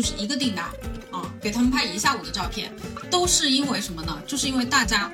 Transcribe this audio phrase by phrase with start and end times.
[0.00, 0.64] 就是一个订单
[1.10, 2.72] 啊，给他们拍一下午的照片，
[3.10, 4.18] 都是因为什么呢？
[4.26, 5.12] 就是因为大家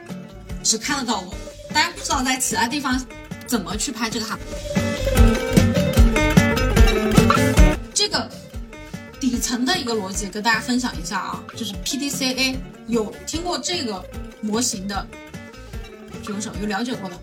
[0.62, 1.34] 只看得到我，
[1.74, 3.04] 大家不知道在其他地方
[3.48, 4.38] 怎么去拍这个哈。
[7.92, 8.30] 这个
[9.18, 12.54] 底层的一个逻辑跟大家分享一下啊，就是 PDCA
[12.86, 14.00] 有听过这个
[14.40, 15.04] 模型的
[16.22, 17.20] 举个手，有了解过的。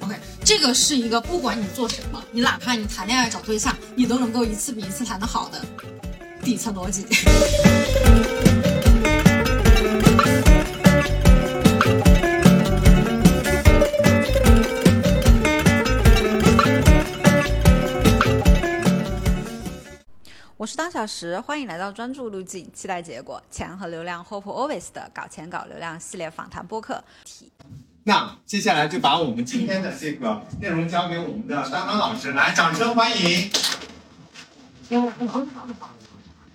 [0.00, 5.64] OK，这个是一个不管你做什么，你哪怕你谈恋爱找对象，你都能够一次比一次谈得好的
[6.44, 7.06] 底层逻辑。
[20.56, 27.02] 我是当小时，欢迎来到专注路径，期待结果，钱和流量，Hope Always 的搞钱搞流量系列访谈播客。
[28.04, 33.50] 那接下来就把我们今天的这个内容交给我们的当当老师，来，掌声欢迎。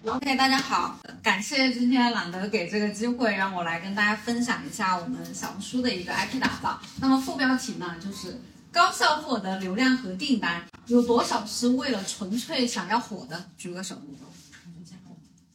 [0.06, 6.80] OK，大家好，感谢今天懒得给这个机会，让我来跟大家分享一下我们小红书的一个 IP 打造。
[7.02, 8.40] 那么副标题呢，就是
[8.72, 13.50] 高效获得流量和订单，有多少是为了纯粹想要火的？
[13.58, 13.96] 举个手。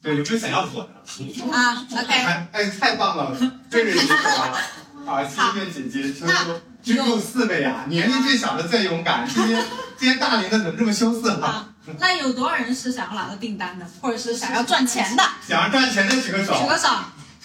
[0.03, 1.50] 对，有没有想要火的？
[1.50, 3.34] 啊，OK，哎哎，太棒了，
[3.70, 4.59] 对着你说啊！
[5.06, 9.27] 啊，七位姐姐，真是居住四位啊，年龄最小的最勇敢。
[9.27, 9.65] 今天
[9.97, 11.73] 今天大龄的怎么这么羞涩啊？
[11.86, 15.22] 啊， 那有多少人是想要拿到订单的，或者是想要赚钱的？
[15.46, 16.54] 想要赚钱的举个手。
[16.60, 16.88] 举个手。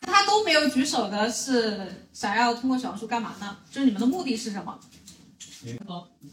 [0.01, 3.55] 他都没有举手的是想要通过小红书干嘛呢？
[3.69, 4.79] 就是你们的目的是什么？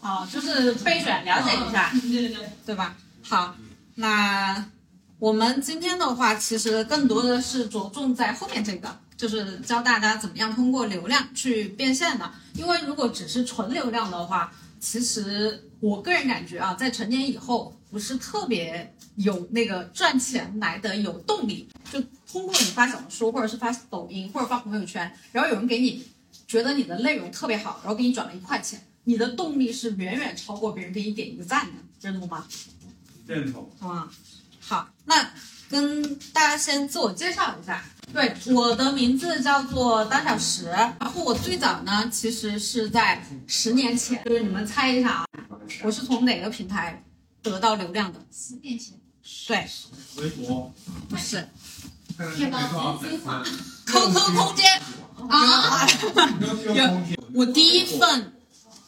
[0.01, 2.97] 哦，就是备选了解一下， 对对对，对吧？
[3.23, 3.55] 好，
[3.97, 4.65] 那
[5.19, 12.31] 我们今天的话，其实更多的是着重在后面这个，就是教大家怎么样通过流量去变现的。
[12.55, 14.51] 因为如果只是纯流量的话，
[14.81, 21.69] 其实我个人感觉啊，在成年以后不是特别有那个赚钱来的有动力。
[21.91, 26.05] 就通过你发小红书，或者是发抖音，或者发朋友圈，然后有人给你
[26.47, 32.45] 觉得你的内容特别好，然后给你转了一块钱，你的动力是远远超过别人给你点一个赞的，认同吗？
[33.27, 33.71] 认同。
[33.81, 34.11] 啊，
[34.61, 35.31] 好，那
[35.71, 36.03] 跟
[36.33, 37.85] 大家先自我介绍一下。
[38.13, 45.27] 对，我的名字叫做当小时，然后我最早呢，其实是在十年前，就是你们猜一下啊，
[45.83, 47.03] 我是从哪个平台
[47.51, 48.21] 得到流量的？
[48.33, 48.99] 十年前，
[49.47, 49.69] 对，
[50.17, 50.73] 微博。
[51.09, 51.49] 不是
[52.37, 52.99] 天猫
[53.87, 54.81] ，QQ 空间
[55.29, 55.87] 啊。
[57.35, 58.33] 我第一份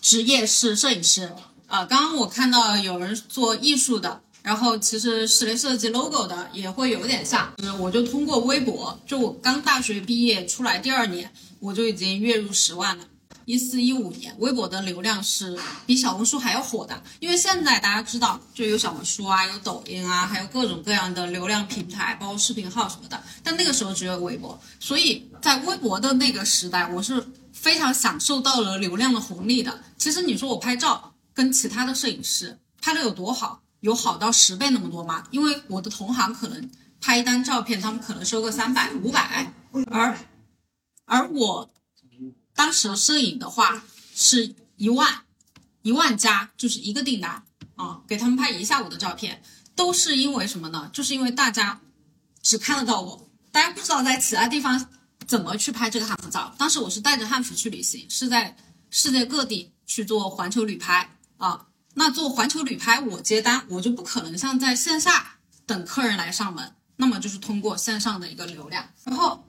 [0.00, 1.32] 职业是摄影师，
[1.66, 13.04] 啊、刚刚我看到有人做艺术的，然后其实室内设计 logo 的也会有点像，我就通过微博，就我刚大学毕业出来第二年，我就已经月入十万了。
[13.48, 23.18] 一四一五年，微博的流量是比小红书还要火的，因为现在大家知道，就有小红书啊，有抖音啊，还有各种各样的流量平台，包括视频号什么的。
[23.42, 29.80] 但那个时候只有微博，所以在微博的那个时代，我是非常享受到了流量的红利的。
[29.96, 35.24] 其实你说我拍照跟其他的摄影师拍的有多好，有好到十倍那么多吗？
[35.30, 36.70] 因为我的同行可能
[37.00, 39.50] 拍一单照片，他们可能收个三百、五百，
[39.90, 40.18] 而
[41.06, 41.70] 而我
[42.58, 43.84] 当时摄影的话
[44.16, 45.22] 是一万，
[45.82, 47.44] 一万加就是一个订单
[47.76, 49.40] 啊，给他们拍一下午的照片，
[49.76, 50.90] 都是因为什么呢？
[50.92, 51.80] 就是因为大家
[52.42, 54.90] 只看得到我，大家不知道在其他地方
[55.24, 56.52] 怎么去拍这个汉服照。
[56.58, 58.56] 当时我是带着汉服去旅行，是在
[58.90, 61.68] 世界各地去做环球旅拍啊。
[61.94, 68.84] 那做环球旅拍，我接单，我就不可能像在线下等客人来上门，那么就是通过线上的一个流量。
[69.04, 69.44] 然后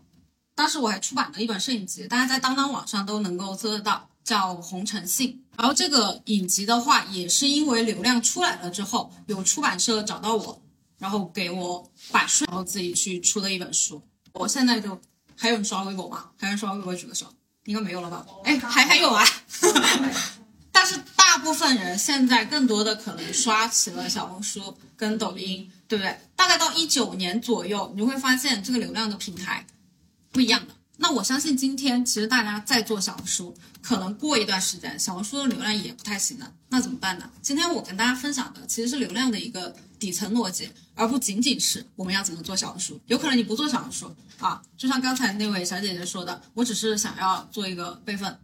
[0.60, 5.30] 当时我还出版了一本摄影集，大家在当当网上都能够搜得到，叫《红尘信》。
[5.58, 10.62] 然后这个影集的话，也是因为流量出来了之后，有出版社找到我，
[10.98, 14.02] 然后给我版税，然后自己去出的一本书。
[14.34, 15.00] 我现在就
[15.38, 16.26] 还有人刷微博吗？
[16.38, 17.28] 还有人刷微博举个手，
[17.64, 18.26] 应该没有了吧？
[18.44, 19.26] 哎，还还有啊。
[20.74, 26.20] 但是大部分人现在更多的可能刷起了小红书跟抖音，对不对？
[26.36, 29.66] 大概到一九年左右，你会发现这个流量的平台
[30.32, 30.74] 不一样的。
[31.02, 37.30] 那我相信今天其实大家在做小红书，可能过一段时间小红书的流量也不太行了，那怎么办呢？
[37.42, 43.00] 今天我跟大家分享的其实是流量的一个底层逻辑，而不仅仅是我们要怎么做小红书。
[43.08, 48.38] 有可能你不做小红书啊，就像刚才那位小姐姐说的，我只是想要做一个备份。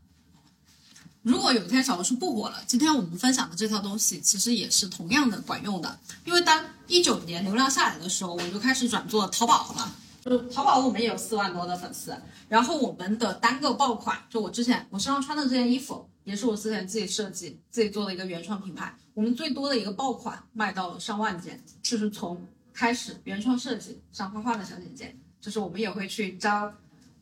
[1.23, 5.99] 如果有一天小红书不火了，今天我们分享的这套东西其实也是同样的管用的。
[6.23, 9.93] 因为当一九年流量下来的时候，我就开始转做淘宝了。
[10.25, 12.11] 就淘宝我们也有四万多的粉丝，
[12.49, 18.91] 然后我们的单个爆款，就我之前我身上穿的这件衣服，也是我之前自己设计、自己做的一个原创品牌。
[19.13, 22.43] 我们最多的一个爆款卖到了上万件，就是从
[22.73, 26.73] 开始原创设计上画画的小姐姐，就是我们也会去招，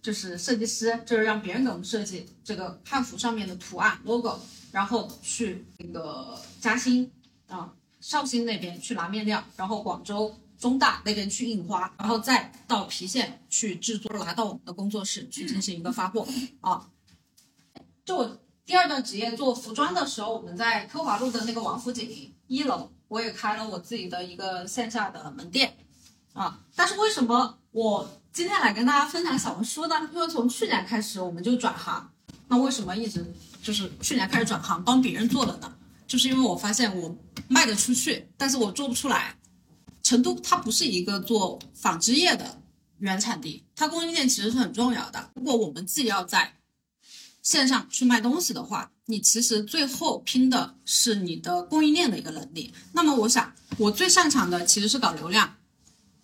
[0.02, 4.40] 就是设计师，就是让别人给我们设计这个汉服上面的图案 logo，
[4.72, 7.12] 然后去那个嘉兴
[7.50, 10.34] 啊、绍兴那边去拿面料，然后广州。
[10.64, 16.26] 中大那边去印花，然后再到郫县去制作，拿到我们的工作室去进行一个发货
[16.62, 16.88] 啊。
[18.06, 25.76] 就我第二段职业做服装的时候，我们在科华路的那个王府井一楼，我也开了我自己的一个线下的门店
[26.32, 26.62] 啊。
[26.78, 30.10] 但是为什么我今天来跟大家分享小红书呢？
[30.14, 32.10] 因为从去年开始我们就转行，
[32.48, 33.30] 那为什么一直
[33.62, 35.76] 就是去年开始转行帮别人做的呢？
[36.08, 37.14] 就是因为我发现我
[37.50, 39.36] 卖得出去，但是我做不出来。
[40.04, 42.62] 成都它不是一个做纺织业的
[43.00, 45.32] 原产地，它供应链其实是很重要的。
[45.34, 46.58] 如果我们自己要在
[47.42, 52.74] 线上去卖东西的话，你其实最后拼的是你的供应链的一个能力。
[52.94, 55.56] 那么我想，我最擅长的其实是搞流量，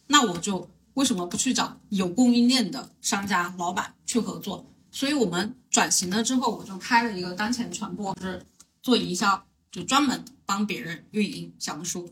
[0.08, 4.66] 那我就为什么不去找有供应链的商家老板去合作？
[4.92, 8.46] 所以我们转型了之后，我就开了一个当前传播，就是
[8.82, 12.10] 做营销，就专门帮别人运营小红书。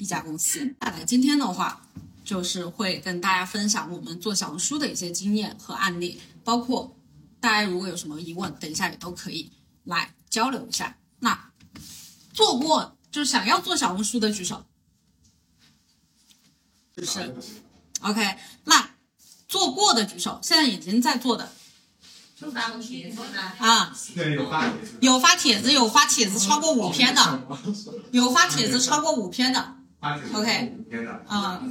[0.00, 1.82] 一家公司，那来今天的话，
[2.24, 6.96] 就是会跟大家分享我们做小红书的一些经验和案例，包括
[7.38, 9.52] 大家如果有什么疑问，等一下也都可以
[9.84, 10.96] 来交流一下。
[11.18, 11.50] 那
[12.32, 14.64] 做过就是想要做小红书的举手，
[16.96, 17.36] 就是
[18.00, 18.38] OK。
[18.64, 18.94] 那
[19.46, 21.52] 做过的举手，现在已经在做的
[22.40, 23.20] 就发帖子
[23.58, 27.42] 啊，对，有发帖子，有发帖子，有发帖子超过五篇的，
[28.12, 29.76] 有发帖子超过五篇的。
[30.00, 30.72] OK，
[31.26, 31.62] 啊，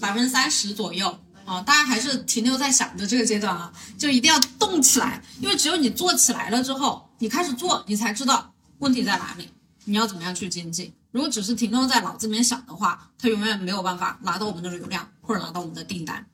[0.00, 1.06] 百分之三十左右
[1.44, 9.50] 啊，大家还是停留在想的这个阶段啊，就一定要动起来，因为只有你做起来了之后，你开始做，你才知道问题在哪里，
[9.84, 10.94] 你要怎么样去精进。
[11.10, 16.26] 如果只是停留在脑子里面想的话，它永远没有办法拿到我们的流量或者拿到我们的订单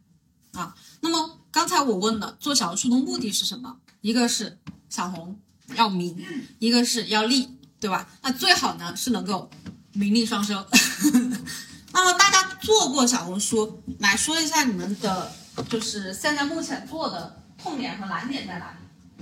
[0.53, 0.73] 啊。
[1.01, 3.77] 那么刚才我问了做小红书的目的是什么？
[4.01, 4.57] 一个是
[4.89, 5.37] 小红
[5.75, 6.17] 要名，
[6.61, 8.09] 一个是要利，对吧？
[8.23, 9.51] 那最好呢是能够。
[9.93, 10.55] 名利双收。
[11.93, 15.33] 那么大家做过小红书，来说一下你们的，
[15.69, 18.77] 就是现在目前做的痛点和难点在哪里？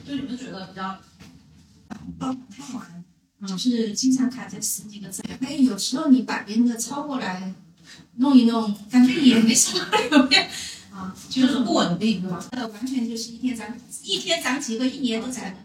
[0.07, 0.99] 就你们觉得比较，
[2.19, 5.23] 爆太是经常卡在十几个字。
[5.41, 7.55] 哎，有时候你把别人的抄过来
[8.17, 9.79] 弄一弄，感觉也没啥
[10.11, 10.47] 流量
[10.93, 12.45] 啊，就是不稳定，对吧？
[12.51, 13.67] 呃，完全就是一天涨
[14.03, 15.57] 一天涨几个，一年都涨的。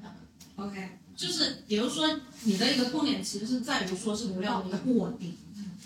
[0.56, 1.00] OK。
[1.16, 5.38] 就是，比如说你的一个痛点，其实是在于说是流量的一个不稳定，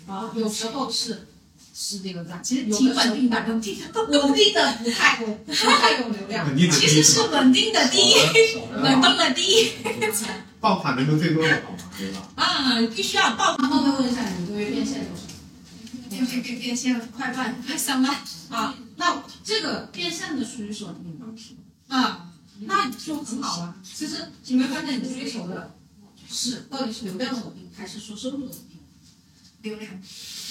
[0.06, 1.26] 啊，有时候是
[1.74, 8.14] 是这个在，其实挺稳定的，稳定的稳定的不太不太有流量，其实是稳定的低，
[8.82, 9.72] 稳定的低，
[10.60, 11.78] 爆款能够最多的好吗？
[11.98, 12.28] 对吧？
[12.36, 13.68] 啊，必须要爆款。
[13.68, 15.22] 后面问一下你们对于变现多少？
[16.10, 18.16] 变变变变现快半快三万
[18.50, 18.74] 啊？
[18.96, 20.86] 那这个变现的需求
[21.88, 22.27] 啊？
[22.60, 23.76] 那就很好啊。
[23.82, 25.74] 其实你没发现你追求的
[26.28, 28.78] 是到底是流量的稳定，还是说收入的稳定？
[29.62, 30.00] 流量，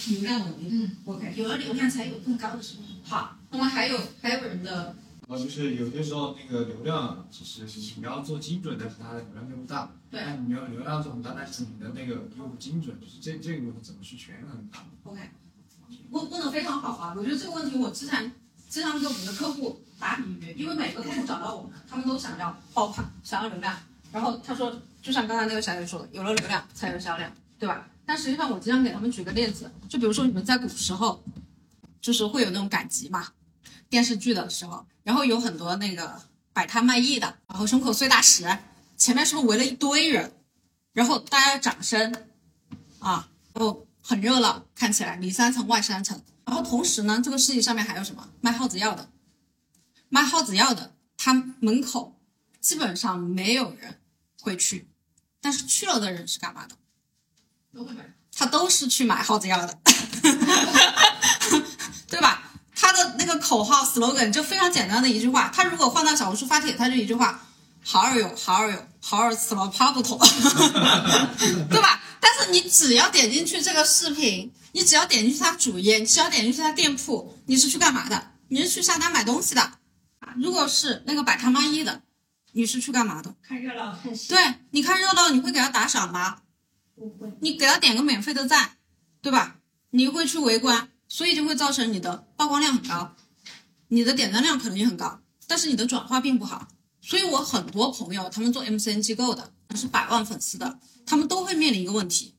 [0.09, 0.83] 流量稳定。
[0.83, 2.85] 嗯，OK，有了流量才有更高的收入。
[3.03, 4.95] 好，那么还有还有人的，
[5.27, 7.65] 啊，就是有些时候那个流量，其实
[7.97, 9.91] 你要做精准，但是它的流量并不大。
[10.11, 10.21] 对。
[10.21, 14.69] 那你要流量做很大，但是你的那个又不精准，就是这这个问题怎么去权衡
[15.03, 15.21] ？OK，
[16.11, 17.13] 问问的非常好啊！
[17.17, 18.33] 我觉得这个问题我之前
[18.69, 19.81] 经常给我们的客户。
[19.99, 23.75] 打比喻，因为每个客户找到我们，他们都想要爆款，想要流量。
[24.11, 27.87] 然后他说，就像刚才那个小姐说的，有了流量才有销量，对吧？
[28.05, 31.23] 但实际上，我经常给他们举个例子，就比如说你们在古时候，
[31.99, 33.29] 就是会有那种赶集嘛，
[33.89, 36.21] 电视剧的时候，然后有很多那个
[36.53, 38.45] 摆摊卖艺的，然后胸口碎大石，
[38.97, 40.31] 前面是不是围了一堆人？
[40.93, 42.13] 然后大家掌声
[42.99, 46.21] 啊，然后很热闹，看起来里三层外三层。
[46.47, 49.09] 然后同时呢，这个世界上面还有什么卖耗子药的？
[50.09, 52.17] 卖耗子药的，他门口
[52.61, 53.99] 基本上没有人
[54.39, 54.87] 会去，
[55.41, 56.75] 但是去了的人是干嘛的？
[57.73, 58.13] 都会买。
[58.33, 59.79] 他都是去买耗子药的，
[62.07, 62.43] 对吧？
[62.73, 67.41] 他的那个口号 slogan 就非常简单的一句话，他如果换到小红书发帖，他就一句话：
[67.83, 70.17] 好儿有，好儿有，好儿死了趴不妥，
[71.69, 71.99] 对吧？
[72.19, 78.31] 但是你只要点进去这个视频，你只要点进去他主页，你只要点进去他店铺，你是去干嘛的？
[78.49, 79.73] 你是去下单买东西的。
[80.37, 82.03] 如果是那个摆摊卖艺的，
[82.51, 83.35] 你是去干嘛的？
[83.41, 84.29] 看热闹，看戏。
[84.29, 86.41] 对，你看热闹，你会给他打赏吗？
[86.95, 87.31] 不会。
[87.41, 88.77] 你给他点个免费的赞，
[89.21, 89.57] 对吧？
[89.91, 93.15] 你会去围观，所以就会造成你的曝光量很高，
[93.87, 96.67] 你的点赞量可能也很高，但是你的转化并不好。
[97.01, 102.35] 所以我很多朋友他们做 MCN 机构的，是百万粉丝的，他们都会面临一个问题，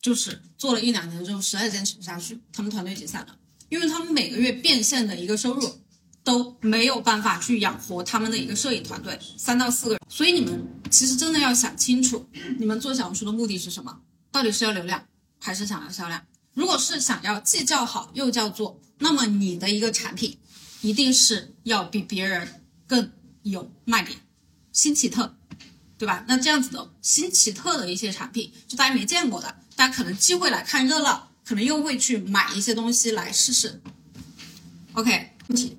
[0.00, 3.36] 就是做了一两年之后实在坚持不下去，他们团队解散了，
[3.68, 5.80] 因为他们每个月变现的一个收入
[6.24, 10.00] 都没有办法去养活他们的一个摄影团队，三到四个人。
[10.08, 12.26] 所以你们其实真的要想清楚，
[12.58, 14.00] 你们做小红书的目的是什么？
[14.32, 15.04] 到底是要流量，
[15.38, 16.24] 还是想要销量？
[16.54, 20.38] 如果是想要既叫好又叫座，那么你的一个产品
[20.80, 24.18] 一定是要比别人更有卖点，
[24.72, 25.36] 新奇特，
[25.96, 26.24] 对吧？
[26.26, 33.80] 那这样子的新奇特的一些产品，就大家没见过的，大家可能既会来看热闹，可能又会去买一些东西来试试。
[34.92, 35.74] OK，问题，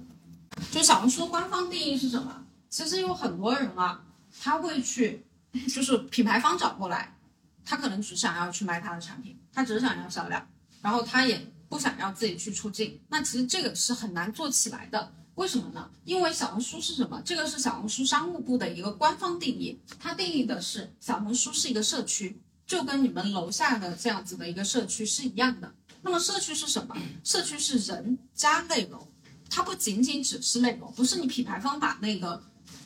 [0.71, 2.43] 就小红书官方定义是什么？
[2.67, 4.03] 其实有很多人啊，
[4.39, 5.23] 他会去，
[5.71, 7.15] 就是品牌方找过来，
[7.63, 10.49] 他可能只想要去卖他的产品，他只想要销量。
[10.81, 15.13] 然后他也不想要自己去出镜，那其实这个是很难做起来的。
[15.35, 15.87] 为什么呢？
[16.05, 17.21] 因为小红书是什么？
[17.23, 25.69] 这个是小红书商务部的一个官方定义，它定义的是小红书是一个社区，就跟你们楼下的这样子的一个社区是一样的。
[26.03, 26.95] 那么社区是什么？
[27.21, 29.05] 社区是人加内容，
[29.49, 32.41] 它不仅仅只是内容，不是你品牌方把那个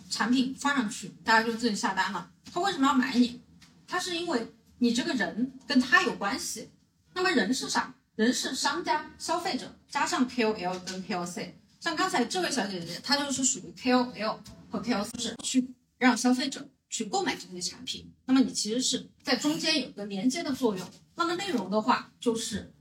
[0.10, 2.32] 产品放上去，大家就自己下单了。
[2.52, 3.40] 他为什么要买你？
[3.86, 6.72] 他是因为你这个人跟他有关系。
[7.14, 7.94] 那么人是啥？
[8.16, 11.52] 人是商家、消费者加上 KOL 跟 KOC。
[11.80, 14.40] 像刚才这位小姐姐，她就是属于 KOL
[14.72, 18.10] 和 KOC，去让消费者去购买这些产品。
[18.26, 20.90] 那么你其实是在中间有个连接的作用。
[21.16, 22.74] 那么内容的话，就是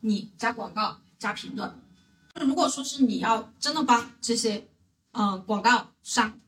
[0.00, 1.78] 你加广告、加评论。
[2.40, 4.68] 如果说是你要真的帮这些
[5.12, 6.40] 嗯广告商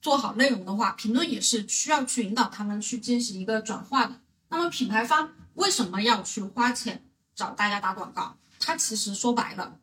[0.00, 4.20] 做好内容的话，评论也是需要去引导他们去进行一个转化的。
[4.48, 5.32] 那么品牌方。
[5.54, 8.36] 为什么要去花钱找大家打广告？
[8.58, 9.78] 他其实说白了，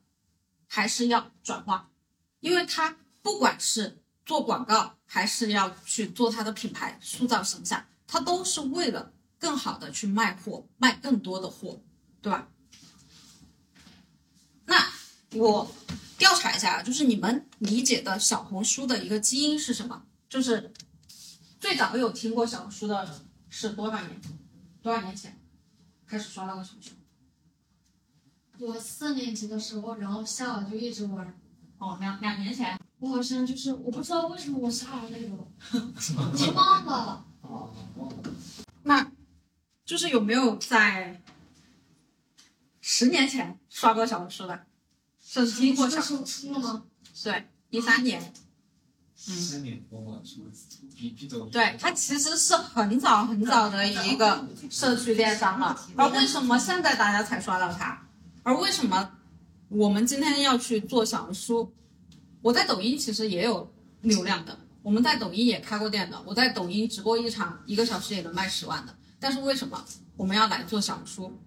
[0.68, 1.90] 还是要转化，
[2.42, 11.82] 因为他不管是做广告，还是要去做他的品牌塑造形象，他都是为了更好的去卖货，卖更多的货，
[12.22, 12.48] 对吧？
[14.66, 14.75] 那
[15.34, 15.70] 我
[16.18, 20.06] 调查一下啊，就是你们理解的小红书的一个基因是什么？
[20.30, 20.72] 就是
[21.60, 24.22] 最早有听过小红书的是多少年？
[24.82, 25.38] 多少年前？
[26.08, 26.80] 开始刷那个什么？
[28.60, 31.41] 我四年级的时候，然后下了就一直玩。
[31.82, 32.80] 哦，两两年前。
[33.00, 35.36] 我好像就是我不知道为什么我下了那个，
[36.16, 37.26] 我忘了。
[37.42, 37.74] 哦，
[38.84, 39.12] 那，
[39.84, 41.20] 就是有没有在
[42.80, 44.68] 十年前刷过小红书的？
[45.20, 46.84] 是听过小红书吗？
[47.24, 48.32] 对，一三年。
[49.16, 50.46] 三年多了，是吗？
[51.52, 58.00] 对，它其实是很早很早的一个社区电商了，而为什么现在大家才刷到它？
[58.44, 59.18] 而为什么
[59.72, 61.72] 我们今天要去做小红书？
[62.42, 68.94] 我在抖音其实也有流量的，我们在抖音也开过店的，我在抖音直播一场一个小时也能卖十万的。
[69.18, 69.82] 但是为什么
[70.18, 71.40] 我们要来做小红书？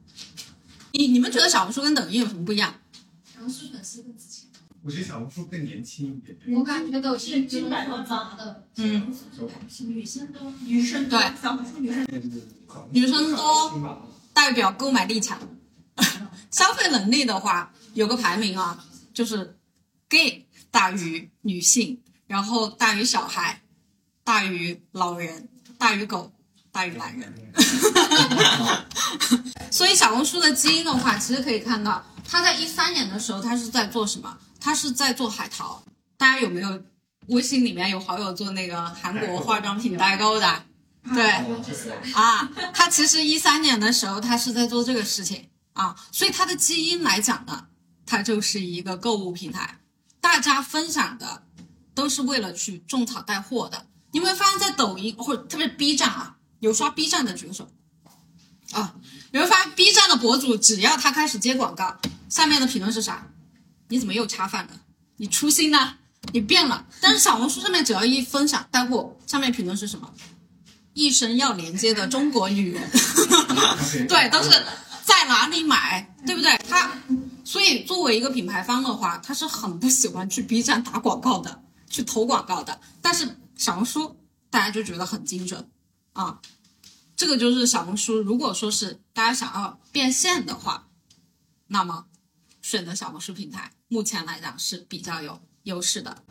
[0.92, 2.72] 你你们觉得小红书跟抖音有什么不一样？
[3.24, 4.48] 小红书粉丝更值钱。
[4.82, 6.38] 我觉得小红书更年轻一点。
[6.56, 9.14] 我感觉都是金白头发的，嗯，
[9.80, 12.06] 女生多，女生对，小红书女生
[12.90, 15.38] 女生多，代表购买力强。
[16.50, 19.56] 消费能力的话，有个排名啊，就是
[20.08, 23.62] gay 大于女性，然后大于小孩，
[24.22, 25.48] 大于老人，
[25.78, 26.32] 大于狗，
[26.70, 27.32] 大于男人。
[29.70, 34.38] 所以小红书的基因的话，其实可以看到，它在一三年的时候，它是在做什么？
[34.60, 35.84] 他是在做海淘，
[36.16, 36.82] 大家有没有
[37.26, 40.62] 微信里面有好友做那个韩国化妆品代购的？
[41.14, 41.22] 对，
[42.14, 47.66] 啊，他其实一三年的时候，他是在做这个事情啊，所以他的基因来讲呢，
[48.06, 49.78] 它就是一个购物平台，
[50.20, 51.42] 大家分享的
[51.94, 53.86] 都是为了去种草带货的。
[54.12, 57.68] 你会发现在抖音或者特别 B 站啊，有刷 B 站的举个手
[58.72, 58.94] 啊，
[59.32, 63.26] 你会发现 B 站的博主只要他开始接广告，下面的评论是啥？
[63.88, 64.72] 你怎么又恰饭了？
[65.16, 65.96] 你初心呢？
[66.32, 66.86] 你变了。
[67.00, 70.10] 但是小红书上面只要一分享带货，下面评论是什么？
[70.94, 72.90] 一生要连接的中国女人，
[74.08, 74.50] 对，都是
[75.04, 76.56] 在哪里买，对不对？
[76.68, 76.90] 他
[77.44, 82.80] 所以作为一个品牌方的话，他是很不喜欢去 B 站打广告的，去投广告的。
[83.02, 84.16] 但是小红书
[84.50, 85.70] 大家就觉得很精准
[86.14, 86.40] 啊，
[87.14, 88.20] 这个就是小红书。
[88.20, 90.88] 如果说是大家想要变现的话，
[91.68, 92.06] 那么。
[92.62, 96.24] 选择小红书平台，目前来讲是比较有优势的。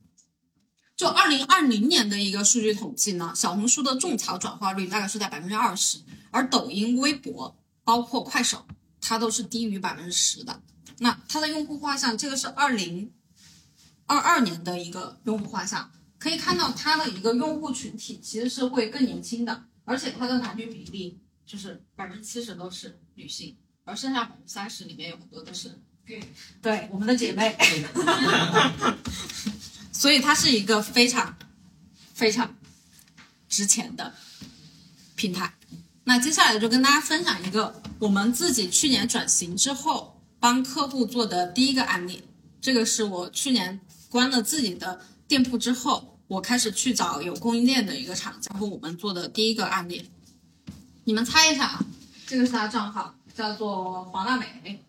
[0.98, 6.00] 就二零二零年的一个数据统计呢，小红书的种草转化率大概是在百分之二十，
[6.32, 8.66] 而抖音、微博，包括快手，
[9.00, 10.60] 它都是低于百分之十的。
[11.00, 13.12] 那它的用户画像，这个是二零
[14.06, 25.80] 二二年的一个用户画像，可以看到它的一个用户群体其实是会更年轻的，而且它的男女比例就是百分之七十都是女性，而剩下百分之三十里面有很多都是
[26.62, 27.58] 对我们的姐妹，
[29.92, 31.38] 所以它是一个非常
[32.14, 32.56] 非常
[33.48, 34.14] 值钱的
[35.16, 35.54] 平台。
[36.06, 40.13] 那接下来就跟大家分享一个我们自己去年转型之后
[40.44, 42.22] 帮客户做的第一个案例。
[42.60, 50.12] 这个是我去年关了自己的店铺之后，我开始去找有供应链的一个厂家，然后我们做的第一个案例。
[51.06, 51.86] 你们猜一下啊？
[52.28, 54.84] 这个是他账号，叫做黄大美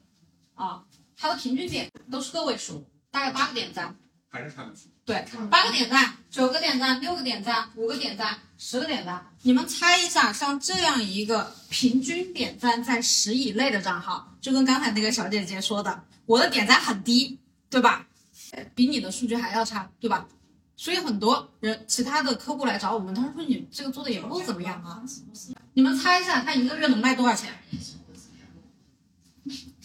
[0.55, 0.83] 啊，
[1.17, 3.95] 他的平均点都是个位数，大概八个点赞。
[4.29, 4.89] 还是他不出。
[5.05, 9.27] 对，八个点赞，九个点赞，六个点赞，五个点赞，十个点赞。
[9.43, 18.07] 你们猜一下，像这样一个平均点赞在十以内的账号，就跟刚才那个小姐姐说的，我的点赞很低，对吧？
[18.53, 20.27] 呃比你的数据还要差，对吧？
[20.77, 25.03] 所以很多人其他的客户来找我们，他说你这个做的也不怎么样啊。
[25.75, 27.53] 你们猜一下，他一个月能卖多少钱？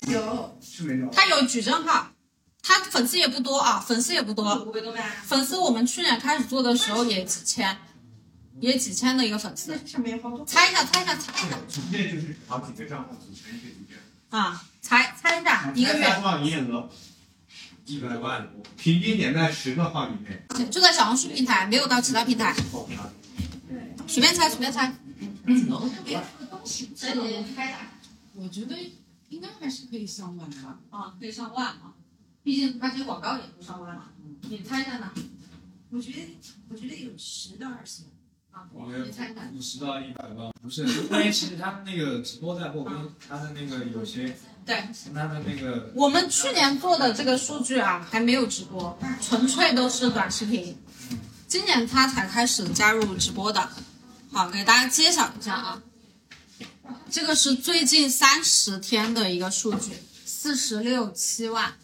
[0.07, 1.09] 有是没有。
[1.11, 2.09] 他有矩阵号，
[2.69, 4.71] 他粉丝也不多啊，粉丝也不多。
[5.23, 7.75] 粉丝我们去年开始做的时候也几千，
[8.59, 9.75] 也几千的一个粉丝。
[10.45, 14.37] 猜一下，猜一下，猜一下主页就是好几个账号组成一个。
[14.37, 14.63] 啊！
[14.83, 16.87] 猜猜一下，一个月多少营业额？
[17.87, 18.47] 一百万，
[18.77, 20.45] 平均点在十个号以内。
[20.69, 22.55] 就在小红书平台，没有到其他平台，
[24.05, 24.93] 随便猜随便猜。
[26.95, 27.79] 这里开打
[28.35, 28.75] 我觉得
[29.29, 30.77] 应该还是可以上万吧。
[30.91, 31.93] 啊，可以上万啊，
[32.43, 34.05] 毕竟它这广告也不上万嘛。
[34.41, 35.11] 你猜一下呢？
[35.91, 36.37] 我觉得
[36.69, 38.11] 我觉得有十到二十万。
[39.53, 42.93] 五十到一百万，不是，因为其实他们那个直播带货跟
[43.29, 50.77] 他的那个有些对，跟他的那个我们去年做的这个数据啊，还没有直播，纯粹都是短视频。
[51.47, 53.69] 今年他才开始加入直播的。
[54.31, 55.81] 好，给大家揭晓一下啊，
[57.09, 59.93] 这个是最近三十天的一个数据，
[60.25, 61.75] 四十六七万，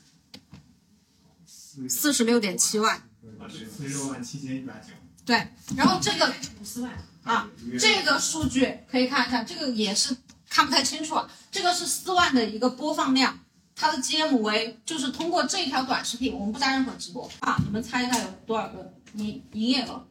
[1.89, 3.01] 四十六点七万。
[3.49, 4.93] 四十六万七千一百九。
[5.25, 6.91] 对，然后这个五十万，
[7.23, 10.15] 啊，这个数据可以看一下，这个也是
[10.49, 11.27] 看不太清楚啊。
[11.51, 13.39] 这个是四万的一个播放量，
[13.75, 20.05] 它的 GMV 就是通过这一条短视频，我们不加任何直播啊，你们猜一下有多少个营营业额？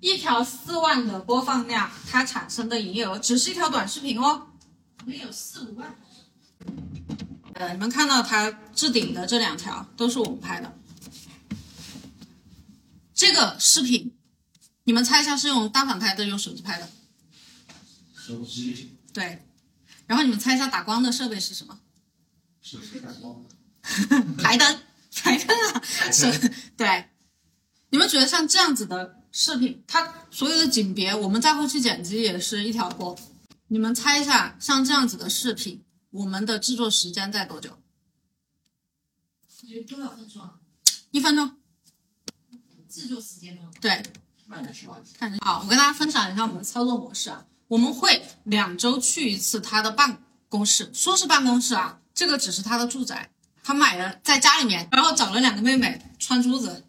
[0.00, 4.48] 一条四万的播放量，它产生的营业额只是一条短视频哦。
[4.98, 5.96] 可能有四五万。
[7.54, 10.72] 呃，你们看到它置顶的这两条都是我们拍的。
[13.22, 14.12] 这个视频，
[14.82, 16.90] 你们猜一下是用单反拍的，用手机拍的？
[18.16, 19.46] 手机对。
[20.08, 21.78] 然后你们猜一下打光的设备是什么？
[22.60, 23.44] 是是打光。
[24.42, 24.82] 台灯，
[25.14, 25.80] 台灯啊，
[26.10, 27.10] 是，对。
[27.90, 33.16] 你们觉得像这样子的视频，它所有的景别，我们在后期剪辑也是一条过。
[33.68, 37.78] 你们猜一下，像这样子的视频，我们的制作时间在多久？
[39.62, 40.54] 我觉得多少分钟啊？
[41.12, 41.61] 一分钟。
[42.92, 43.62] 制作时间呢？
[43.80, 44.02] 对？
[45.18, 47.42] 看好，我跟大家分享一下我们的操作模式啊。
[47.68, 53.30] 我们会两周去一次他的办公室，说是办公室啊，这个只是他的住宅。
[53.64, 56.84] 他买了在家里面，然后找了两个妹妹穿珠子，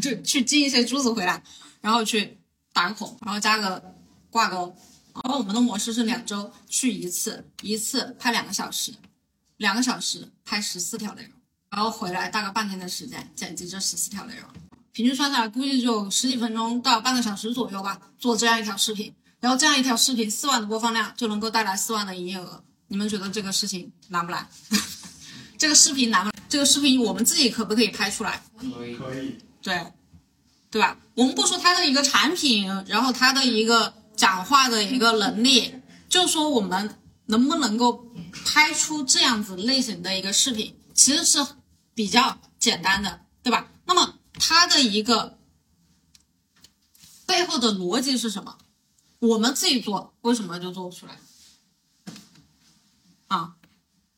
[0.00, 1.42] 就去进一些珠子回来，
[1.80, 2.38] 然后去
[2.72, 3.82] 打个孔，然后加个
[4.30, 4.72] 挂钩。
[5.14, 8.94] 然后我们的模式是两周去一次，一次拍两个小时，
[9.56, 11.32] 两个小时拍十四条内容，
[11.70, 14.48] 然后回来大概半天的时间剪辑这十四条内容。
[14.92, 22.62] 平均算下来估计就十几分钟到半个小时左右吧，做这样一条视频，然后这样一条视频四万的播放量就能够带来四万的营业额。
[22.88, 24.48] 你们觉得这个事情难不难？
[25.56, 26.34] 这个视频难不难？
[26.48, 28.42] 这个视频我们自己可不可以拍出来？
[28.58, 29.38] 可以可以。
[29.62, 29.92] 对，
[30.70, 30.96] 对吧？
[31.14, 35.74] 我们不说它的一个产品，然后它的一个讲话的一个能力，
[36.08, 38.06] 就说我们能不能够
[38.44, 41.38] 拍出这样子类型的一个视频，其实是
[41.94, 43.68] 比较简单的，对吧？
[43.84, 45.38] 那么它的一个
[47.26, 48.56] 背后的逻辑是什么？
[49.20, 51.18] 我们自己做为什么就做不出来？
[53.28, 53.54] 啊，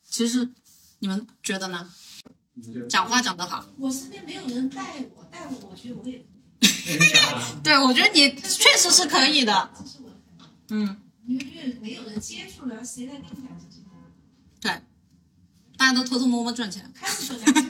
[0.09, 0.49] 其实
[0.99, 1.93] 你们觉得呢？
[2.89, 6.23] 讲话讲得好，我身边没有人带我，带我，我觉得我也，
[7.63, 10.15] 对我觉得你确实是可以的，这是我的。
[10.69, 13.81] 嗯，因为没有人接触了，谁来跟你讲这些？
[14.61, 14.81] 对，
[15.77, 17.61] 大家都偷偷摸摸赚钱，开始说那个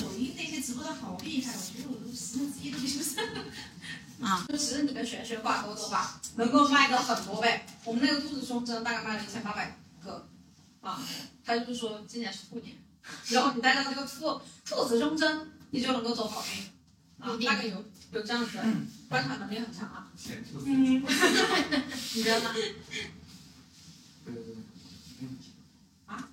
[0.00, 1.81] 抖音那些直播的好厉害，我觉得
[2.32, 3.24] 我都十分之一都比不上。
[4.20, 7.64] 啊，就其实你跟玄学挂钩的话，能够卖个很多倍。
[7.84, 10.28] 我们那个兔子胸针大概卖了一千八百个，
[10.80, 11.02] 啊，
[11.44, 12.76] 他就是说今年是兔年，
[13.30, 16.62] 然后你带上这个兔兔子胸针，你就能够走好运，
[17.18, 18.64] 啊，大概有有这样子的
[19.08, 20.08] 观察能力很强啊。
[20.64, 21.02] 嗯，
[22.14, 22.54] 你觉得呢？
[24.24, 24.54] 对对对。
[26.06, 26.28] 啊？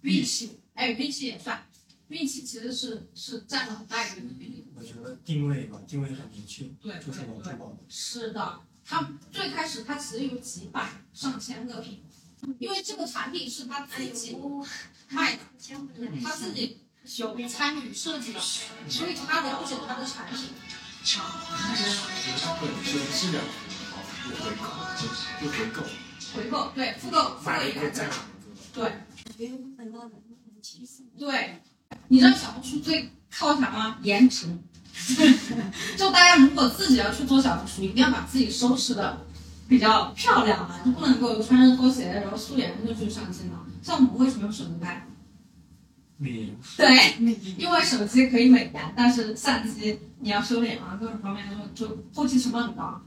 [0.00, 1.62] 运气，哎，运气也算，
[2.10, 4.66] 运气其实是是占了很大一个比例。
[4.74, 7.78] 我觉得定位吧，定位很明确，对就是我对珠宝的。
[7.88, 12.02] 是的，它最开始它其实有几百上千个品，
[12.58, 14.36] 因为这个产品是他自己
[15.10, 15.42] 卖的，
[16.22, 16.78] 他自己
[17.16, 18.40] 有参与设计的，
[18.88, 20.50] 所以他了解他的产品。
[21.02, 21.08] 对，
[22.84, 23.42] 是质量
[23.90, 24.64] 好，又回购，
[24.98, 25.02] 就
[25.46, 25.82] 又回购，
[26.34, 27.78] 回购对复购复购买一个。
[28.72, 28.92] 对
[31.18, 31.60] 对，
[32.08, 33.98] 你知道小红书最靠啥吗？
[34.02, 34.46] 颜值。
[35.96, 39.18] 就大家如果自己要去做小红书，一定要把自己收拾的
[39.68, 43.58] 比较漂亮啊，就不能够穿着拖鞋然后素颜就去上镜了。
[43.82, 45.06] 像我们为什么用手机拍？
[46.22, 47.16] 美对，
[47.56, 53.02] 因为手机可以美颜，但是相机你要收敛啊，各种方面就就后期成本很高啊。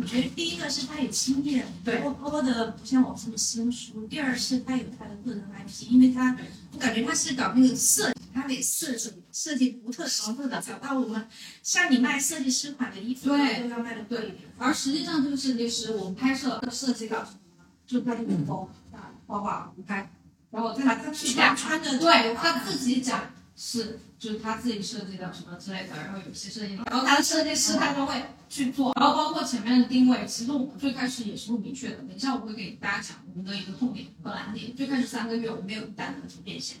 [0.00, 4.06] 我觉得第一个是他有经验，对播播的不像我这么生疏。
[4.06, 6.36] 第二是他有他的个人 IP，因为他
[6.72, 11.26] 我感觉他是搞那个设计，他得设计设计独特独特的，找到我们
[11.64, 14.36] 像你卖设计师款的衣服，对都要卖的贵一点。
[14.56, 20.08] 而实际上，这个设计师我们拍摄的设计稿什么的，就是他的古风啊，画画我们拍，
[20.50, 28.14] 然后他他去讲，穿的对他自己讲是就是他自己设计的什么之类的，然后有些设计，然后他的设计师他就会
[28.48, 31.96] 去做，然后包括前面的定位，其实我们最开始也是不明确的。
[31.98, 34.74] 等一下我会给大家讲我们的一个痛点和难点。
[34.74, 36.78] 最开始三个月我们没有单的变现，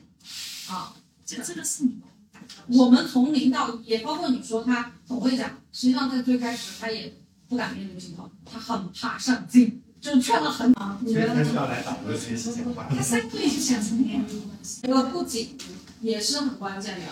[0.70, 0.94] 啊，
[1.26, 2.02] 这这个是你们
[2.68, 7.14] 我们从零到一，也包括你说他很会讲，实际上在最开始他也
[7.48, 11.34] 不敢面对镜头，他很怕上镜，就是劝了很忙，你觉得呢？
[11.34, 12.86] 天是要来打磨学习情怀。
[12.88, 14.24] 他三个月就想成那样，
[14.82, 15.58] 这个布景
[16.00, 17.06] 也是很关键的，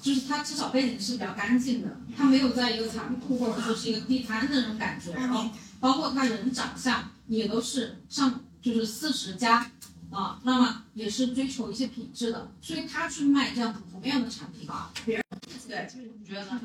[0.00, 5.48] 就是他至少背景是比较干净的，他没有在一个残酷或者说是一个地摊的那种感觉，然后
[5.80, 9.70] 包括他人长相也都是上就是四十加
[10.10, 15.24] 啊，那么也是追求一些品质的，所以他去卖这样同样的产品啊，别人
[15.66, 16.60] 对，你觉得呢？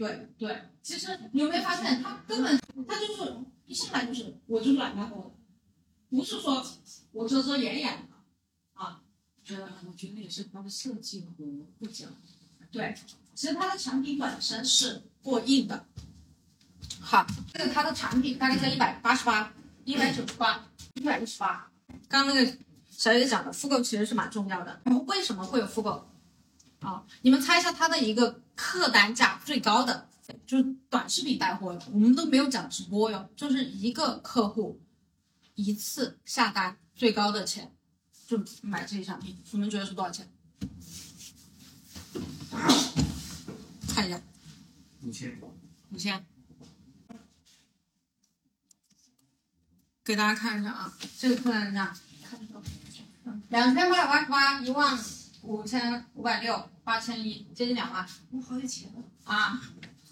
[0.00, 2.58] 对对，其实你有没有发现，他根本
[2.88, 3.36] 他就是
[3.66, 5.30] 一上来就是我就是来卖货的，
[6.08, 6.66] 不是说
[7.12, 8.10] 我遮遮掩掩的。
[9.44, 11.44] 觉得我觉得也是他的设计和
[11.78, 12.08] 布讲。
[12.70, 12.94] 对，
[13.34, 15.84] 其实它的产品本身是过硬的。
[17.00, 19.52] 好，这个它的产品大概在一百八十八、
[19.84, 21.70] 一百九十八、一百一十八。
[22.08, 22.58] 刚刚那个
[22.88, 24.80] 小姐姐讲的复购其实是蛮重要的。
[24.84, 26.08] 然后为什么会有复购？
[26.80, 30.06] 啊，你们猜一下它的一个客单价最高的，
[30.46, 34.78] 就是短视频带货，我们都没有讲直播哟，就是一个客户
[35.54, 37.74] 一次下单最高的钱，
[38.26, 40.30] 就买这些产品，你们觉得是多少钱？
[43.88, 44.20] 看一下，
[45.02, 45.40] 五千，
[45.90, 46.26] 五千，
[50.04, 51.96] 给大家看一下啊，这个客单价，
[53.48, 54.98] 两千八百八十八，一万
[55.42, 59.32] 五千五百六，八千一，接近两万我好有钱了。
[59.32, 59.62] 啊！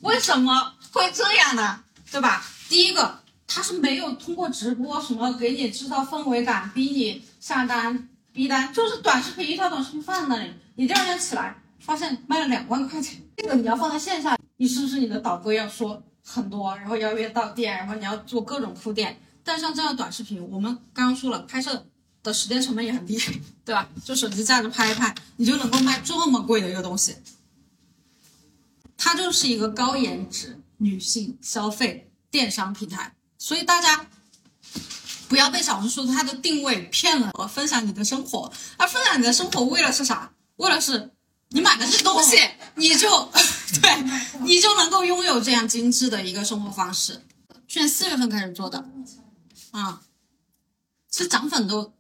[0.00, 1.82] 为什么会这样呢？
[2.08, 2.40] 对吧？
[2.68, 19.20] 第一个，他是没有通过直播什么给你制造氛围感，逼你下单逼单，就是短视频一条短视频放那里，你第二天起来发现卖了两万块钱，这个你要放在线下，你是不是你的导购要说很多，然后邀约到店，然后你要做各种铺垫？
[19.42, 21.84] 但像这样的短视频，我们刚刚说了，拍摄
[22.28, 23.18] 的时间成本也很低，
[23.64, 23.88] 对吧？
[24.04, 27.16] 就手机架着拍一拍，你就能够卖这么贵的一个东西。
[28.96, 34.06] 它就是一个高颜值女性消费电商平台，所以大家
[35.28, 40.32] 不要被小红书它的定位骗了，我分享你的生活，而分享你的生活为了是啥？
[40.56, 41.10] 为了是
[41.50, 42.36] 你买的这东西，
[42.74, 43.30] 你就
[43.80, 44.04] 对，
[44.40, 47.24] 你就能够拥有这样精致的一个生活方式。
[47.66, 48.84] 去年四月份开始做的，
[49.70, 50.02] 啊，
[51.08, 51.92] 其实涨粉都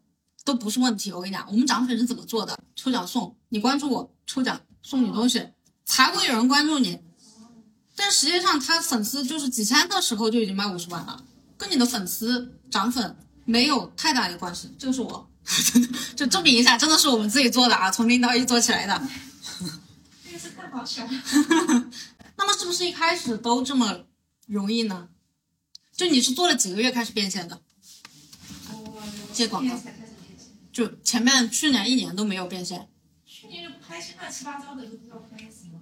[0.48, 1.12] 都不是问题。
[1.12, 2.58] 我跟你讲，我们涨粉是怎么做的？
[2.74, 5.46] 抽奖送，你关注我，抽奖送你东西，
[5.84, 6.98] 才会有人关注你。
[7.94, 11.22] 但实际上，他粉丝就是几千的时候就已经卖五十万了，
[11.58, 14.74] 跟你的粉丝涨粉没有太大的关系。
[14.78, 15.28] 这个是我，
[16.16, 19.02] 就证明一下，真的是我们自己做的啊，从零到一做起来的。
[20.24, 21.10] 这个是太好笑了。
[22.38, 24.06] 那么是不是一开始都这么
[24.46, 25.08] 容易呢？
[25.94, 27.60] 就你是做了几个月开始变现的？
[29.30, 29.76] 接广告
[30.78, 32.88] 就前面去年一年都没有变现。
[33.26, 35.80] 去年就拍些乱七八糟的，都不知道拍什么，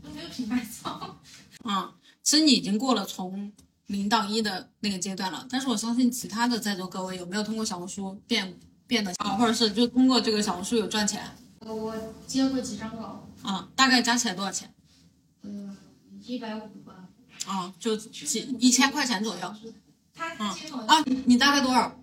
[0.00, 1.20] 都没有品牌操。
[1.64, 3.52] 嗯，其实你已经过了从
[3.88, 11.20] 零到一的那个阶段了，但是我相信其他的在座各位有没有通过小红书变变得啊，或者是就通过这个小红书有赚钱
[11.58, 11.92] 我
[12.28, 13.68] 接过几张稿，啊？
[13.74, 14.72] 大概加起来多少钱？
[15.40, 15.76] 呃，
[16.22, 17.08] 一百五吧。
[17.46, 19.54] 啊、就几一千块钱左右。
[20.14, 22.00] 他他接我啊，你你大概多少？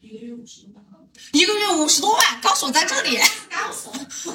[0.00, 0.84] 一个月五十多万。
[1.32, 3.18] 一个月五十多万，高手在这里。
[3.50, 3.92] 高手，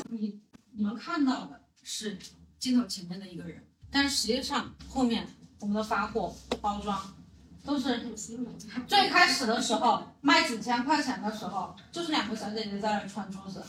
[0.09, 0.39] 你
[0.71, 2.17] 你们看到的是
[2.59, 5.27] 镜头前面的一个人，但是实际上后面
[5.59, 7.13] 我们的发货包装
[7.65, 8.01] 都是
[8.87, 13.63] 最开始的时候卖几千块钱的时候，就是两个小姐姐在那里穿珠子，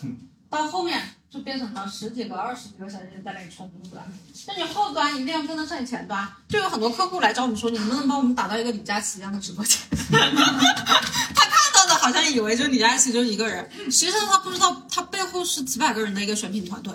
[0.48, 4.04] 到后面就变成了十几个、二十几个小姐姐在那里穿珠子了。
[4.46, 9.78] 那你后端一定要跟得上你前端，就有很多客户来找我们说，你能不能帮我们打造一个李佳琦一样的直播间？
[10.10, 11.49] 他看到的
[12.00, 16.92] 好像以为就李佳琦就一个人，实际上他不知道他背后是几百个人的一个选品团队，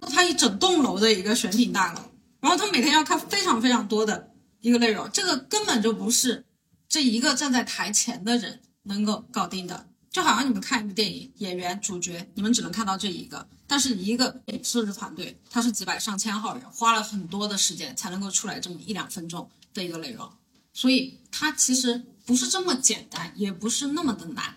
[0.00, 2.00] 他一整栋楼的一个选品大楼，
[2.40, 6.44] 然后他每天要看非常非常多的一个内容，这个根本就不是
[6.88, 9.88] 这一个站在台前的人能够搞定的。
[10.10, 20.30] 就好像你们看一部电影，演员、主角，你们只能看到这一个，但是一个影视团队，他是几百上千号人，花了很多的时间才能够出来这么一两分钟的一个内容，
[20.72, 24.54] 所以他其实不是这么简单，也不是那么的难。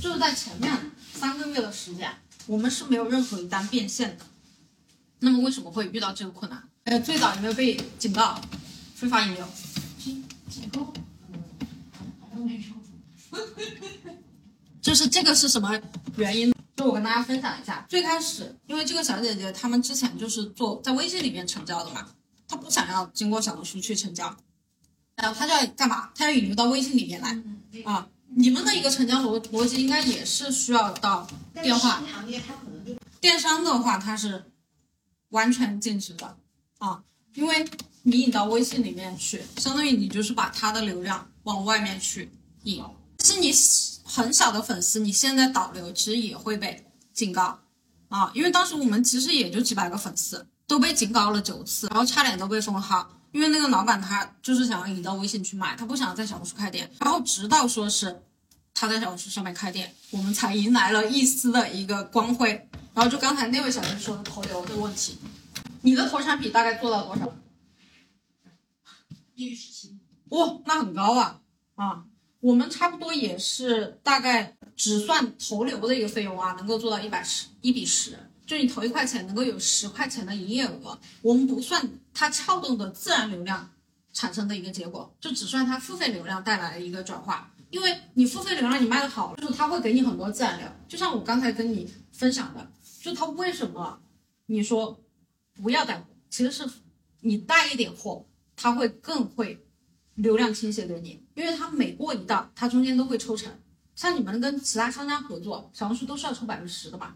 [0.00, 2.10] 就是在前面三个月的时间，
[2.46, 4.24] 我们是没有任何一单变现的。
[5.18, 6.62] 那么为什么会遇到这个困难？
[6.84, 8.40] 呃，最早有没有被警告
[8.94, 9.46] 非法引流？
[10.48, 10.92] 结构，
[12.20, 13.38] 好像没有。
[14.80, 15.78] 就是这个是什么
[16.16, 16.52] 原因？
[16.74, 22.08] 就我跟大家分享一下，最开始因为这个小姐姐她们之前就是做在微信里面成交的嘛，
[22.48, 24.36] 她不想要经过小红书去成交，然
[25.28, 26.10] 后他就要干嘛？
[26.14, 27.36] 他要引流到微信里面来
[27.84, 28.06] 啊。
[28.32, 31.26] 你们的一个成交逻逻辑应该也是需要到
[31.60, 32.00] 电话，
[33.20, 34.44] 电商的话，它是
[35.30, 36.36] 完全禁止的
[36.78, 37.02] 啊，
[37.34, 37.68] 因为
[38.04, 42.30] 你引到微信里面去，相当于你就是把他的流量往外面去
[42.62, 42.80] 引。
[43.24, 43.52] 是你
[44.04, 47.58] 很小的粉丝，你现在导流其实也会被警告
[48.10, 53.10] 啊，因为当时我们其实也就几百个粉丝，都被警告了九次，然后差点都被封号。
[53.32, 58.22] 因为那个老板他就是想要引到微信去卖，他不想在小红书开店，然后直到说是
[58.74, 62.68] 他在小红书上面开店，我们才迎来了一丝的一个光辉。
[62.92, 65.16] 然后就刚才那位小姐说的投流的问题，
[65.82, 67.32] 你的投产比大概做到多少？
[69.34, 69.96] 一十七。
[70.30, 71.40] 哇，那很高啊
[71.76, 72.04] 啊！
[72.40, 80.98] 我们差不多也是大概只算投流的一个费用啊，能够做到一百十一比十，就你投一块钱能够有十块钱的营业额。
[81.22, 83.70] 我们不算它撬动的自然流量
[84.12, 87.54] 产生的一个结果，就只算它付费流量带来的一个转化。
[87.70, 90.66] 因为你付费流量你卖的好，就是它会给你很多自然流。
[90.88, 94.00] 就像我刚才跟你分享的，就它为什么
[94.46, 95.00] 你说
[95.62, 96.68] 不要带货，其实是
[97.20, 99.64] 你带一点货，它会更会
[100.16, 103.52] 流量倾斜给你，因为它每过一道，它中间都会抽成。
[104.00, 107.14] 像你们跟其他商家合作，小红书都是要抽百分之十的嘛？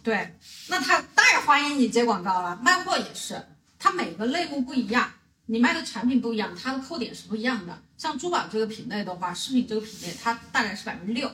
[0.00, 0.32] 对，
[0.68, 2.56] 那他当然欢迎你接广告了。
[2.62, 3.44] 卖货也是，
[3.80, 5.10] 它每个类目不一样，
[5.46, 7.76] 你卖的产品不一样，它的扣点是不一样的。
[7.98, 11.28] 像珠宝这个品类的话，饰品这个品类，它大概是百分之六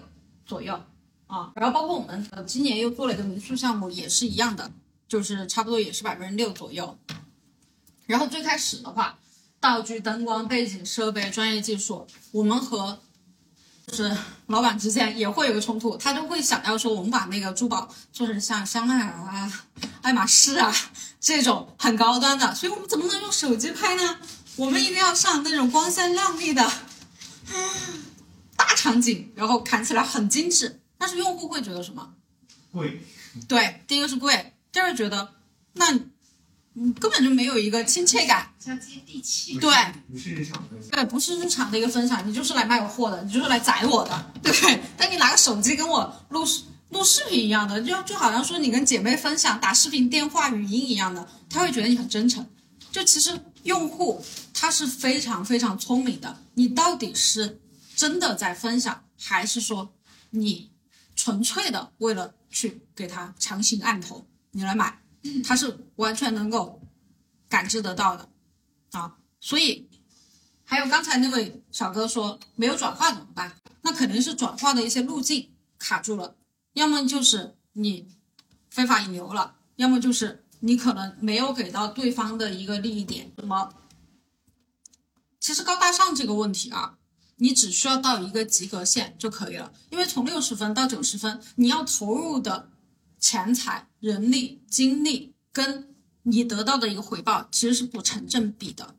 [0.46, 0.82] 左右
[1.26, 1.52] 啊。
[1.56, 4.72] 然后包括我们呃今年又做了一个民宿项目，也是一样的，
[5.06, 6.98] 就是差不多也是百分之六左右。
[8.06, 9.18] 然后最开始的话，
[9.60, 12.98] 道具、灯光、背景、设备、专业技术，我们和
[13.90, 19.52] 就是老板之间也会有个冲突，他就会想要说，我们把那个珠宝做成像香奈儿啊、
[20.00, 20.72] 爱马仕啊
[21.18, 24.16] 这种很高端的，所以我们怎么能用手机拍呢？
[24.54, 26.70] 我们一定要上那种光鲜亮丽的
[28.56, 30.80] 大场景，然后看起来很精致。
[30.96, 32.14] 但是用户会觉得什么？
[32.70, 33.04] 贵，
[33.48, 35.32] 对，第一个是贵，第二个觉得
[35.72, 35.98] 那
[36.74, 38.52] 嗯根本就没有一个亲切感。
[38.58, 39.58] 像接地气。
[39.58, 39.72] 对，
[40.10, 40.76] 不是日常的。
[40.90, 44.80] 对，不是日常的一个分享，你就是来卖我货的，你就是来宰我的， 对不对？
[44.96, 52.46] 但你拿个手机跟我录视录视频一样的，就就好像说你跟姐妹分享打视频、电话、语音一样的，他会觉得你很真诚。
[52.92, 57.60] 就其实用户他是非常非常聪明的，你到底是
[57.94, 59.92] 真的在分享，还是说
[60.30, 60.70] 你
[61.14, 64.98] 纯粹的为了去给他强行按头，你来买，
[65.44, 66.80] 他是完全能够
[67.48, 68.28] 感知得到的
[68.92, 69.16] 啊。
[69.40, 69.88] 所以
[70.64, 73.56] 还有刚才那位小哥说没有转化怎么办？
[73.82, 76.36] 那肯定是转化的一些路径卡住了，
[76.74, 78.06] 要么就是你
[78.68, 83.32] 非法引流了，要么就是你可能没有给到对方的一个利益点。
[83.38, 83.72] 什么？
[85.40, 86.98] 其实高大上这个问题啊，
[87.36, 92.70] 你只需要到一个及格线就可以了，因为从六十分到九十分，你要投入的
[93.18, 98.94] 钱财、人力、精力跟你得到的一个回报其实是不成正比的。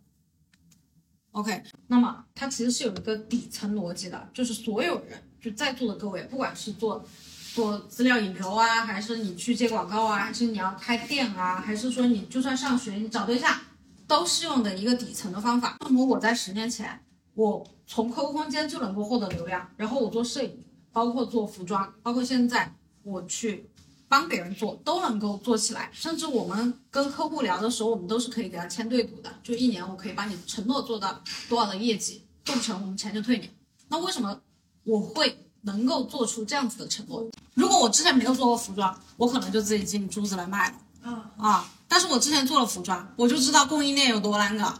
[1.31, 7.05] OK，那么它其实是有一个底层逻辑的，就是所有人就在座的各位，不管是做
[7.53, 13.59] 做资料引流啊，还是你去接广告啊，还是你要开店啊，还是说你就算上学你找对象，
[14.05, 15.77] 都适用的一个底层的方法。
[15.81, 16.99] 为什么我在十年前，
[17.33, 20.61] 我从 QQ 空间就能够获得流量，然后我做摄影，
[20.91, 23.69] 包括做服装，包括现在我去
[24.11, 25.89] 帮别人做，都能够做起来。
[25.93, 33.49] 甚至我们跟客户聊的时候，我们都是可以给他签对赌的，就一年我可以帮你承诺做到多少的业绩，做不成我们钱就退你。
[33.87, 34.37] 那为什么
[34.83, 37.25] 我会能够做出这样子的承诺？
[37.53, 40.75] 如果我之前没有做过服装，我可能就自己进珠子来卖了。
[41.03, 44.73] 嗯啊，但是我之前做了服装，我就知道供应链有多难搞。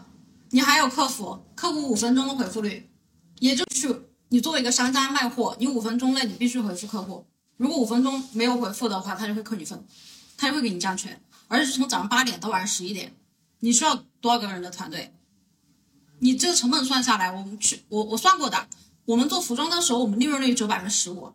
[0.49, 2.89] 你还有客服，客服五分钟的回复率，
[3.39, 7.25] 也就是你作为一个商家卖货，你五分钟内你必须回复客户，
[7.61, 9.85] 如果五分钟没有回复的话，他就会扣你分，
[10.35, 13.13] 他就会给你降权，而且是从早上八点到晚上十一点，
[13.59, 15.13] 你需要多少个人的团队？
[16.17, 18.67] 你这个成本算下来，我们去我我算过的，
[19.05, 21.31] 我们做服装的时候，我们利润率只有百分之十五，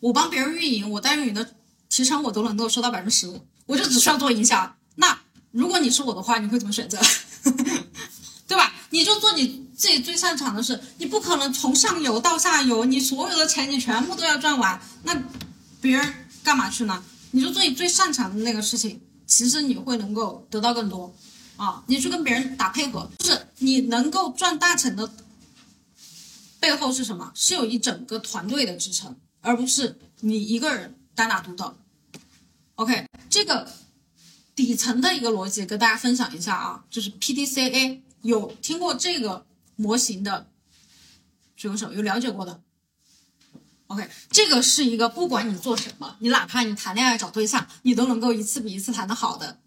[0.00, 1.54] 我帮别人运营，我带运营的
[1.90, 4.74] 提成我都能够收到百分之十五，我就只需要做营销。
[4.94, 6.98] 那如果你是我的话，你会怎么选择？
[8.48, 8.72] 对吧？
[8.88, 15.14] 你就做你自己最擅长的事，你不可能从上游到下游，你所有的钱你全部都要赚完，那
[15.80, 17.04] 别人干嘛去呢？
[17.30, 21.14] 你就做你最擅长的那个事情，其实你会能够得到更多
[21.56, 21.84] 啊！
[21.86, 25.10] 你去跟别人打配合，就是你能够赚大钱的
[26.58, 27.30] 背后是什么？
[27.34, 31.76] 是有一整个团队的支撑，而不是你一个人单打独斗。
[32.76, 33.70] OK，这个
[34.54, 40.48] 底层的一个逻辑跟大家分享一下啊，就是 PDCA，有听过这个模型的
[41.56, 42.62] 举个手，有了解过的。
[43.88, 49.58] OK，这个是一个不管你做什么，你哪怕你谈恋爱找对象，你都能够一次比一次谈得好的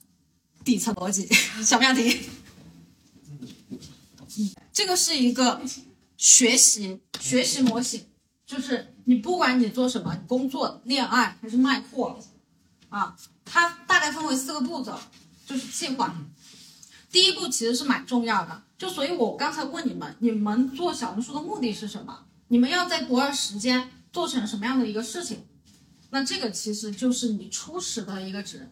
[0.64, 1.28] 底层逻辑，
[1.64, 2.20] 想不想听？
[4.72, 5.62] 这个是一个
[6.18, 8.06] 学习学习模型，
[8.46, 12.18] 就是你不管你做什么，工作、恋爱还是卖货，
[12.90, 15.00] 啊，它大概分为四个步骤，
[15.46, 16.16] 就是计划。
[17.12, 22.26] 第一步其实是蛮重要的，就所以我刚才问你们，你们做小红书的目的是什么？
[22.48, 25.46] 你们要在多少时间做成什么样的一个事情？
[26.10, 28.70] 那这个其实就是你初始的一个值。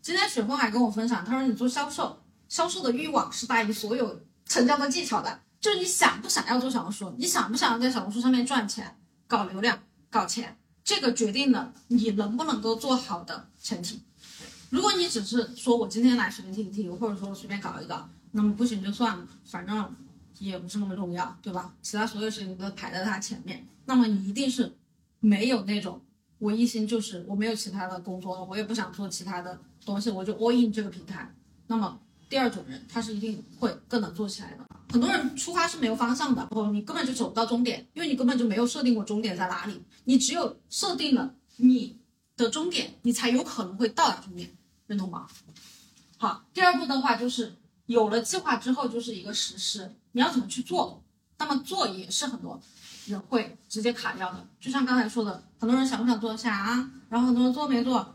[0.00, 14.02] 今天雪峰还跟我分享，他说你做销售，销售的欲望是大于所有成交的技巧的，就是你想不想要做小红书，你想不想要在小红书上面赚钱、搞流量、搞钱，这个决定了你能不能够做好的前提。
[14.70, 19.94] 如果你只是说我今天来随便听一听，或者说随便搞一搞，那么不行就算了，反正
[20.38, 21.74] 也不是那么重要，对吧？
[21.82, 24.72] 其他所有事情都排在它前面，那么你一定是
[25.20, 26.00] 没有那种
[26.38, 31.32] 我一心就是我没有其他的工作了，我也不想做其他的东西，我就 all in 这个平台。
[31.66, 34.64] 那么第二种人，他是一定会更能做起来的。
[34.90, 39.82] 很多人出发是没有方向的，哦你根本就走不到终点，因为你根本就没有设定过终点在哪里。
[40.04, 41.96] 你只有设定了你
[42.36, 44.50] 的终点，你才有可能会到达终点，
[44.86, 45.26] 认同吗？
[46.18, 47.54] 好，第二步的话就是
[47.86, 51.02] 有了计划之后，就是一个实施，你要怎么去做？
[51.38, 52.58] 那么做也是很多
[53.06, 54.46] 人会直接卡掉的。
[54.60, 58.14] 就像刚才说的，很多人想不想做下啊，然后很多人做没做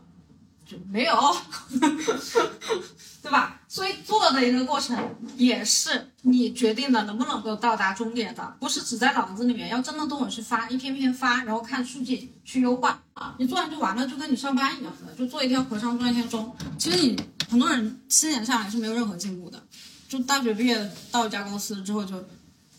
[0.90, 1.36] 没有，
[3.22, 3.60] 对吧？
[3.68, 4.96] 所以做的一个过程
[5.36, 13.34] 也是你决定了能不能够到达终点的，不是只在脑子里面，要真的动手去发，一篇篇发，然后看数据去优化啊。
[13.38, 16.54] 你做完就完了，就跟你上班一样的，就做一天和尚撞一天钟。
[16.78, 19.62] 其实你很多人七年下来是没有任何进步的，
[20.08, 22.24] 就大学毕业到一家公司之后就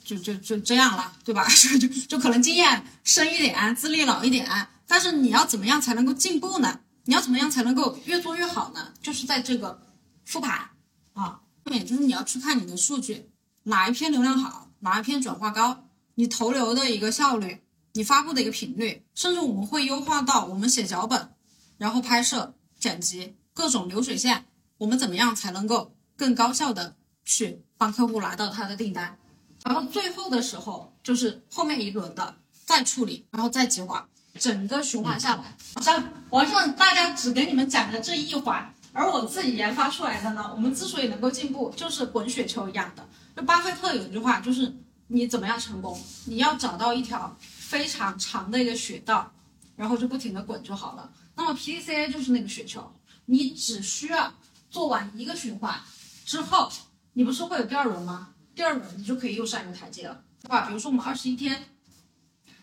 [0.04, 1.47] 就就就这样了，对吧？
[1.80, 4.49] 就就可能经验深一点，资历老一点，
[4.88, 6.80] 但是你要怎么样才能够进步呢？
[7.05, 8.93] 你要怎么样才能够越做越好呢？
[9.01, 9.81] 就是在这个
[10.23, 10.69] 复盘
[11.13, 13.31] 啊，后面就是你要去看你的数据，
[13.63, 17.61] 哪一篇流量好，哪一篇转化高，你投流的一个效率，
[17.93, 21.33] 你发布的一个频率，甚至我们会优化到我们写脚本，
[21.77, 24.45] 然后拍摄、剪辑各种流水线，
[24.77, 29.17] 我们怎么样才能够更高效的去帮客户拿到他的订单，
[29.63, 34.08] 然后最后的时候就是后面一轮的再处理，然后再计划。
[34.42, 43.08] 整个循环下来，像网上大家只给你们讲的这一环，而我自己研发出来的呢，我们之所以能够进步，就是滚雪球一样的。
[43.35, 44.75] 就巴菲特有一句话，就是
[45.10, 49.31] 你怎么样成功，你要找到一条非常长的一个雪道，
[49.75, 51.12] 然后就不停的滚就好了。
[51.35, 52.92] 那么 PDCA 就是那个雪球，
[53.25, 54.33] 你只需要
[54.71, 55.79] 做完一个循环
[56.25, 56.71] 之后，
[57.13, 58.29] 你不是会有第二轮吗？
[58.56, 60.65] 第二轮你就可以又上一个台阶了，对吧？
[60.65, 61.65] 比如说我们二十一天，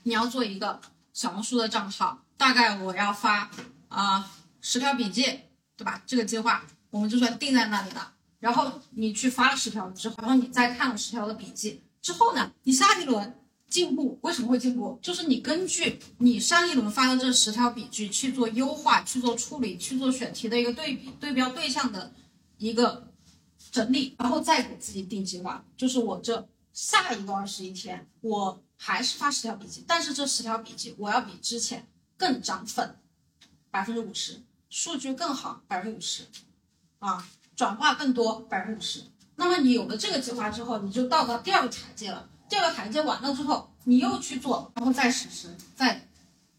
[0.02, 0.80] 你要做一个。
[1.18, 3.50] 小红书的账号，大概我要发
[3.88, 5.24] 啊十条笔记，
[5.76, 6.00] 对吧？
[6.06, 8.00] 这个计划我们就算定在那里的。
[8.38, 14.16] 然后你去发了十条之后，然后你再看了十条的笔记之后呢，你下一轮进步。
[14.22, 14.96] 为什么会进步？
[15.02, 22.12] 就是你根据你上一轮发的这十条笔记去做优化、去做处理、去做选题的一个对比、对标对象的
[22.58, 23.10] 一个
[23.72, 25.64] 整理，然后再给自己定计划。
[25.76, 32.96] 就是我这下一个二十一天，我还是发十条笔记，但是这十条笔记我要比之前更涨粉，
[33.70, 36.22] 百分之五十，数据更好，百分之五十，
[37.00, 39.02] 啊，转化更多，百分之五十。
[39.34, 42.28] 那么你有了这个计划之后，你就到达第二个台阶了。
[42.48, 46.08] 第二个台阶完了之后，你又去做，然后再实施，再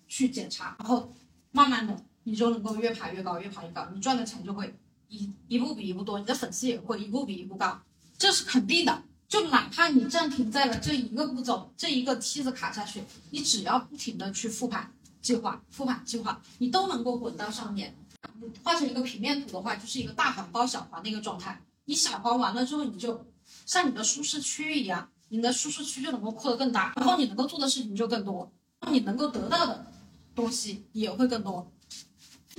[0.08, 1.12] 去检查，然后
[1.52, 7.82] 慢慢的你就能够越爬越高，越爬越高，你赚的钱就会一一步比一步多，你的粉丝也会一步比一步高，
[8.18, 9.04] 这是肯定的。
[9.30, 17.96] 就哪怕你暂停在了这一个步骤，这一个梯子卡下去，你只要不停的去复盘计划，复盘计划，你都能够滚到上面。
[18.64, 21.62] 画成一个平面图的话，就是一个大环包小环的一个状态。
[21.86, 23.24] 你小环完了之后，你就
[23.66, 28.52] 像你的舒适区一样，你的舒适区就能够扩得更大，然后你能够做的事情就更多，
[28.92, 29.86] 你能够得到的
[30.34, 31.72] 东西也会更多。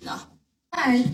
[0.07, 0.31] 啊，
[0.71, 1.05] 在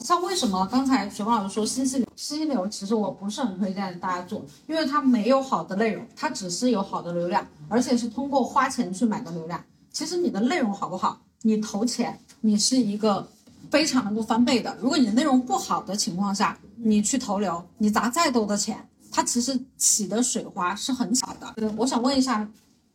[0.00, 9.62] 像为什么刚才雪峰老师说信息流，信息流其实我不是很推荐大家做，因为它没有好的内容，它只是有好的流量，而且是通过花钱去买的流量。
[9.92, 13.28] 其实你的内容好不好，你投钱，你是一个
[13.70, 14.74] 非常能够翻倍的。
[14.80, 21.72] 如果你的内容不好的情况下，你去投流，你砸再多的钱，它其实起的水花是很小的。
[21.76, 22.48] 我想问一下，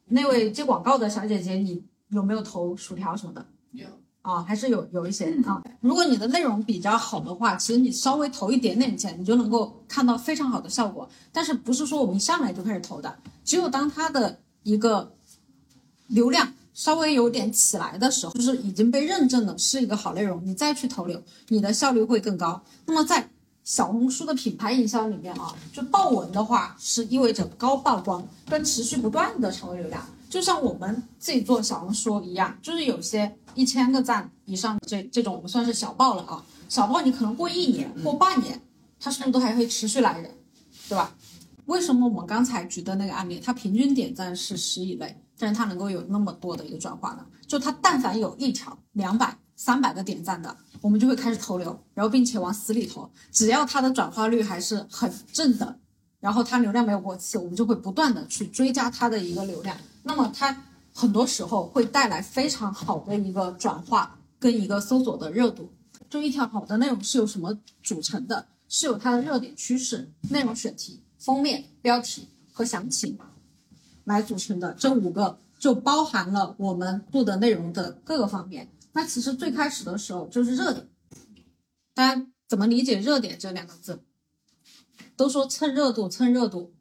[0.07, 3.45] 那位接广告的小姐姐，你有没有投薯条什么的？
[3.73, 3.85] 有
[4.25, 5.61] 啊，还是有有一些啊。
[5.81, 11.07] 如果你的内容比较好的话，其实你稍微投一点点钱，你就能够看到非常好的效果。
[11.31, 13.15] 但是不是说我们一上来就开始投的？
[13.43, 15.13] 只有当它的一个
[16.07, 22.59] 流量稍微有点起来的时候，就是已经被认证的是一个好内容，你再去投流，你的效率会更高。
[22.87, 23.29] 那么在
[23.63, 36.43] 小红书的品牌营销里面啊，就爆文的话是意味着高曝光跟持续不断的成为流量，就像我们自己做小红书一样，就是有些一千个赞以上的这这种，我们算是小爆了啊。
[36.67, 38.59] 小爆你可能过一年、过半年，
[38.99, 40.31] 它是不是都还会持续来人，
[40.89, 41.15] 对吧？
[41.67, 47.25] 为什么我们刚才举的那个案例，它平均点赞是十以内，但是它能够有那么多的一个转化呢？
[47.47, 53.09] 就它但凡有一条两百、三百个点赞的，我们就会开始投流，然后并且往死里投。
[53.31, 55.79] 只要它的转化率还是很正的，
[56.25, 59.77] 然后它流量没有过期，我们就会不断的去追加它的一个流量。
[60.01, 60.59] 那么它
[60.91, 65.71] 很多时候会带来非常好的一个转化跟一个搜索的热度。
[66.09, 68.47] 就一条好的内容是由什么组成的？
[68.67, 73.15] 是由它的热点趋势、内容选题、封面、标题和详情
[74.05, 74.73] 来组成的。
[74.73, 78.67] 这五个就包含了我们做的内容的各个方面。
[78.93, 80.87] 那其实最开始的时候就是热点，
[81.93, 84.01] 大家怎么理解“热点”这两个字？
[85.15, 86.73] 都说蹭热度，蹭热度。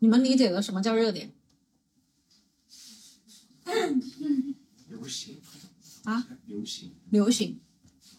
[0.00, 1.32] 你们理解的什么叫热点
[4.88, 5.40] 流行
[6.04, 6.26] 啊？
[6.46, 7.60] 流行，流行，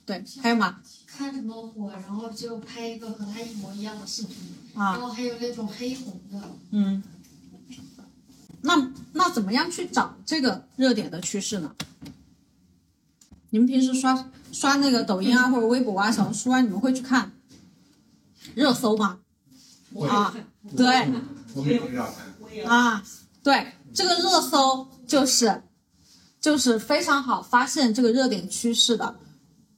[0.06, 0.82] 对，还有吗？
[1.06, 4.36] 看什么火，然后就拍一个和他一模一样的视频，
[4.74, 6.41] 啊然，后还有那种黑红的，
[6.72, 7.01] 嗯，
[8.62, 11.76] 那那怎么样去找这个热点的趋势呢？
[13.51, 17.32] 你们平时刷刷那个抖音啊，或者微博啊、小红书啊，你们会去看
[18.54, 19.18] 热搜吗？
[19.93, 20.34] 会啊，
[20.76, 21.12] 对。
[22.66, 23.04] 啊，
[23.43, 25.64] 对，这个热搜就是
[26.39, 29.16] 就是非常好发现这个热点趋势的，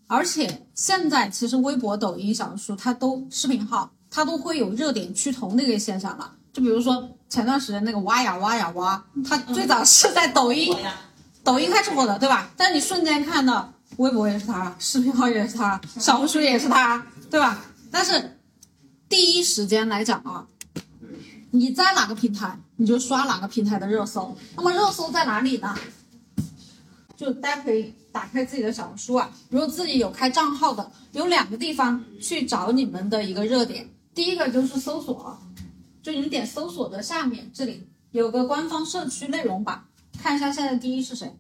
[0.07, 6.34] 而且现在其实微博、抖音、小红书它都视频号，它都会有热点趋同的一个现象了。
[6.51, 10.76] 就比如说前段时间那个挖呀挖呀挖，它最早是在抖音，
[11.43, 12.49] 抖音开始火的，对吧？
[12.57, 17.63] 但你瞬间看到微博也是它，视频号也是它，小红书也是它，对吧？
[17.91, 18.36] 但是
[19.09, 20.47] 第一时间来讲啊，
[21.51, 24.35] 你在哪个平台，你就刷哪个平台的热搜。
[24.55, 25.75] 那么热搜在哪里呢？
[27.15, 33.89] 就大家可以打开自己的小红书啊，如果自己有开账号的，有两个地方去找你们的一个热点。
[34.13, 35.39] 第一个就是搜索，
[36.03, 39.85] 就你点搜索的下面这里有个官方社区内容版，
[40.21, 41.35] 看一下现在第一是谁，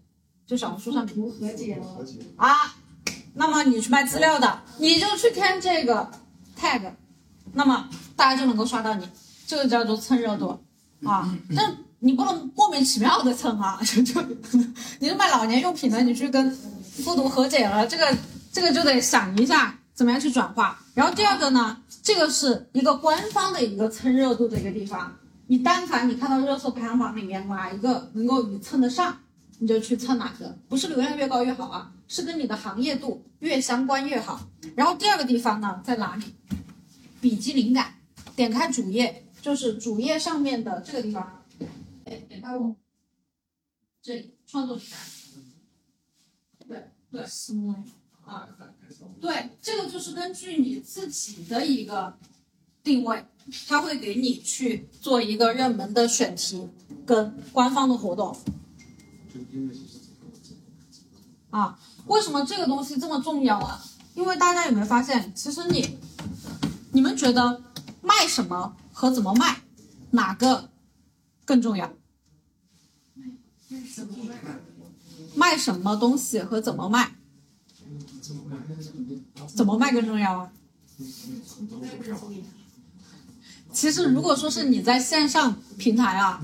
[0.47, 1.79] 就小红书上面和解
[2.37, 2.75] 啊。
[3.35, 6.09] 那么你去卖资料的，你就去看这个
[6.59, 6.91] tag，
[7.53, 9.07] 那么大家就能够刷到你，
[9.45, 10.59] 这个叫做蹭热度
[11.03, 11.33] 啊。
[11.55, 14.21] 但你不能莫名其妙的蹭啊， 就就
[14.99, 18.15] 你是卖老年用品的，你去跟复读和解了，这个
[18.51, 20.79] 这个就得想一下怎么样去转化。
[20.93, 25.11] 然后第二个呢，这个是一个官方的一个蹭热度的一个地方，
[25.47, 29.17] 你但凡你看到热搜排行榜里面哪一个能够你蹭得上，
[29.59, 34.39] 你就去蹭哪个，不是流量越高越好啊，是跟你的行业度越相关越好。
[34.75, 36.25] 然后第二个地方呢，在哪里？
[37.19, 37.95] 笔记灵感，
[38.35, 41.43] 点开主页，就是主页上面的这个地方，
[42.05, 42.75] 点开我
[44.01, 44.99] 这里创作灵感。
[46.67, 47.21] 对对，
[48.25, 48.47] 啊，
[49.21, 52.17] 对，这个就是根据你自己的一个
[52.83, 53.25] 定位，
[53.67, 56.67] 它会给你去做一个热门的选题
[57.05, 58.37] 跟官方的活动。
[61.49, 63.81] 啊，为什么这个东西这么重要啊？
[64.13, 65.97] 因为大家有没有发现，其实你，
[66.97, 67.61] 你们觉得
[68.01, 69.61] 卖什么和怎么卖，
[70.09, 70.71] 哪个
[71.45, 71.93] 更重要？
[75.35, 77.11] 卖什么东西和怎么卖？
[79.55, 80.51] 怎么卖更重要啊？
[83.71, 86.41] 其实如果说是你在线上平台啊，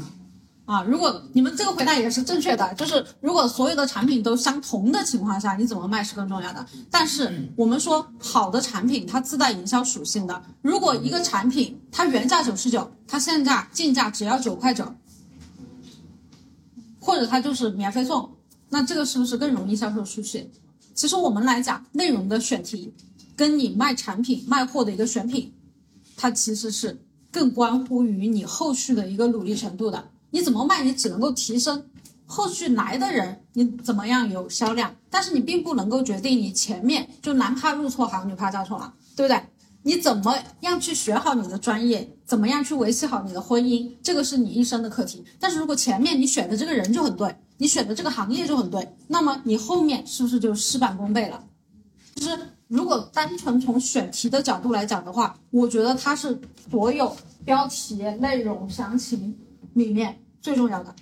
[0.65, 6.65] 啊，如果你们这个回答也是正确的，就是如果所有的产品都相同的情况下，你怎么卖是更重要的。
[6.89, 14.89] 但是我们说好的产品它自带营销属性的，如果一个产品它原价九十九，它现价进价只要九块九，
[16.97, 18.29] 或者它就是免费送，
[18.69, 20.49] 那这个是不是更容易销售出去？
[20.95, 22.93] 其实我们来讲内容的选题，
[23.35, 25.53] 跟你卖产品卖货的一个选品，
[26.15, 30.11] 它其实是更关乎于你后续的一个努力程度的。
[30.33, 31.85] 你怎么卖，你只能够提升
[32.25, 39.39] 后续来的人，你怎么样有销量，但是你并不能够决定你前面就男怕入错行，女怕嫁错郎，对不对？
[39.83, 45.23] 你怎么样去学好你的专业，怎么样去维系好你的婚姻，这个是你一生的课题。
[45.39, 51.43] 但是如果前面你选的这个人就很对，你选的这个行业就很对，那么你后面是不是就事半功倍了？
[52.15, 56.39] 就是如果单纯从选题的角度来讲的话，我觉得它是
[56.71, 57.15] 所有
[57.45, 59.37] 标题、内容、详情
[59.73, 60.93] 里面最重要的，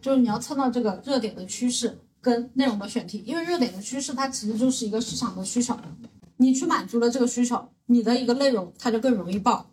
[0.00, 5.76] 就是你要蹭到这个热点的趋势跟内容的选题，因为热点的趋势它其实就是一个市场的需求，
[6.36, 9.68] 你去满足了这个需求，你的一个内容它就更容易爆。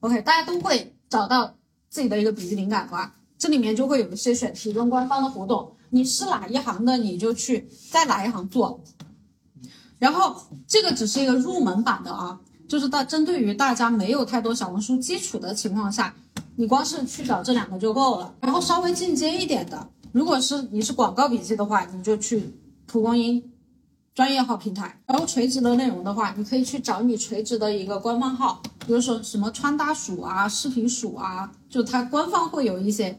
[0.00, 1.56] OK，大家都会找到
[1.88, 3.16] 自己的一个笔记灵感吧？
[3.38, 8.84] 这里面就会有一些选题跟官方的活动，你是哪一行的，你就去在哪一行做。
[9.98, 16.14] 然后这个只是一个入门版的啊，就是大针对于大家没有太多小红书基础的情况下，
[16.56, 18.34] 你光是去找这两个就够了。
[18.40, 22.54] 然后稍微进阶一点的，如果是你是广告笔记的话，你就去
[22.86, 23.42] 蒲公英
[24.14, 25.00] 专业号平台。
[25.06, 33.18] 然后垂直的内容的话，你可以去找你垂直的一个官方号，比如说什么穿搭鼠啊、视频鼠啊，就它官方会有一些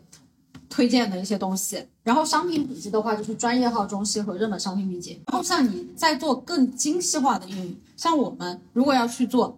[0.70, 1.84] 推荐的一些东西。
[2.04, 5.22] 然后商品笔记的话，就是专业号中心和热门商品笔记。
[5.28, 9.58] 然后像你在做更精细化的运营，像我们如果要去做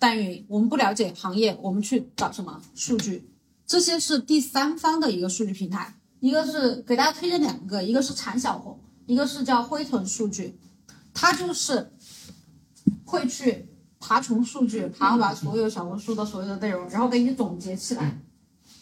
[0.00, 3.30] 代运营，我们不了解行业，我们去找什么数据？
[3.66, 10.58] 这些是第三方的一个数据平台，一个是给大家推荐两个，一个是产小红，一个是叫灰豚数据，
[11.12, 11.92] 它就是
[13.04, 13.68] 会去
[14.00, 18.18] 爬虫数据，爬完所有小红书的所有的内容，然后给你总结起来，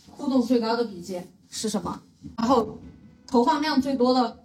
[0.08, 2.00] 互动最高的笔记是什么？
[2.36, 2.78] 然后
[3.26, 4.38] 投放量最多的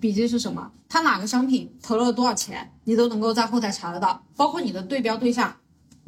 [0.00, 0.72] 笔记是什么？
[0.88, 5.54] 它哪个商品投了多少钱，你都能够在后台查得到，包括你的对标对象，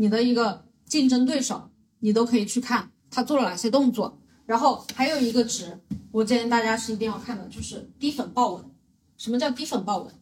[0.00, 4.18] 你的一个竞争对手，你都可以去看他做了哪些动作。
[4.46, 5.78] 然后还有一个值，
[6.10, 8.64] 我建议大家是一定要看的，就是低粉爆文。
[9.18, 10.14] 什么叫低粉爆文？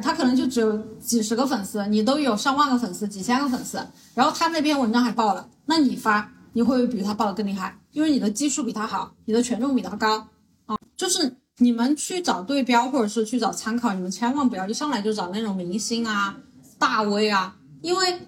[0.00, 7.76] 他可能就只有几十个粉丝，你都有上万个粉丝、几千个粉丝，然后他那篇文章还爆了，那你发，你会不会比他爆的更厉害？
[7.90, 10.28] 因为你的基数比他好，你的权重比他高
[10.66, 10.78] 啊。
[10.96, 16.36] 就是你们去找对标或者是去找参考，你们千万不要一上来就找那种明星啊、
[16.78, 18.20] 大 V 啊，因为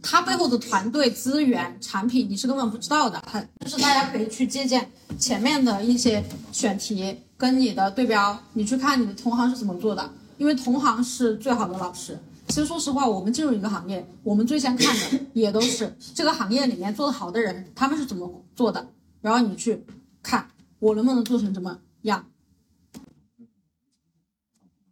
[0.00, 3.20] 他背后的团队、资源、产品你是根本不知道的。
[3.26, 4.88] 他就是大家可以去借鉴
[5.18, 10.08] 前面的一些选题，跟你的对标，你去看你的同行是怎么做的。
[10.38, 12.18] 因为同行是最好的老师。
[12.48, 18.86] 其实说实话，我们进入一个行业，我们最先看的也都是这个行业里面做得好的人，他们是怎么做的。
[19.22, 19.84] 然后你去
[20.22, 20.46] 看
[20.78, 22.24] 我能不能做成怎么样。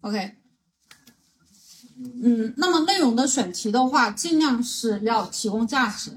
[0.02, 0.34] OK，
[2.22, 6.10] 嗯，那么内容的选题的话，尽量是要提供价值，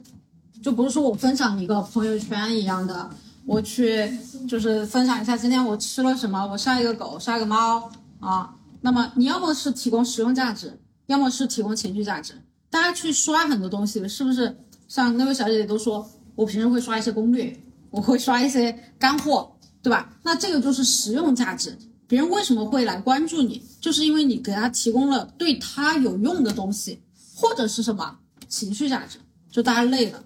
[0.61, 3.09] 就不是说我分享一个朋友圈一样的，
[3.45, 4.11] 我去
[4.49, 8.55] 就是分享一下今天我吃了什么，我杀一个狗，杀个猫啊。
[8.81, 12.33] 那么你要么是提供实用价值，要么是提供情绪价值。
[12.71, 14.57] 大家去刷很多东西，是不是？
[14.88, 17.55] 像那位小姐姐都说，我平时会刷一些攻略，
[17.91, 20.11] 我会刷一些干货，对吧？
[20.23, 21.77] 那这个就是实用价值。
[22.08, 23.64] 别人为什么会来关注你？
[23.80, 27.01] 就是因为你给他提供了对他有用的东西，
[27.36, 29.20] 或者是什么情绪价值。
[29.49, 30.24] 就大家累了，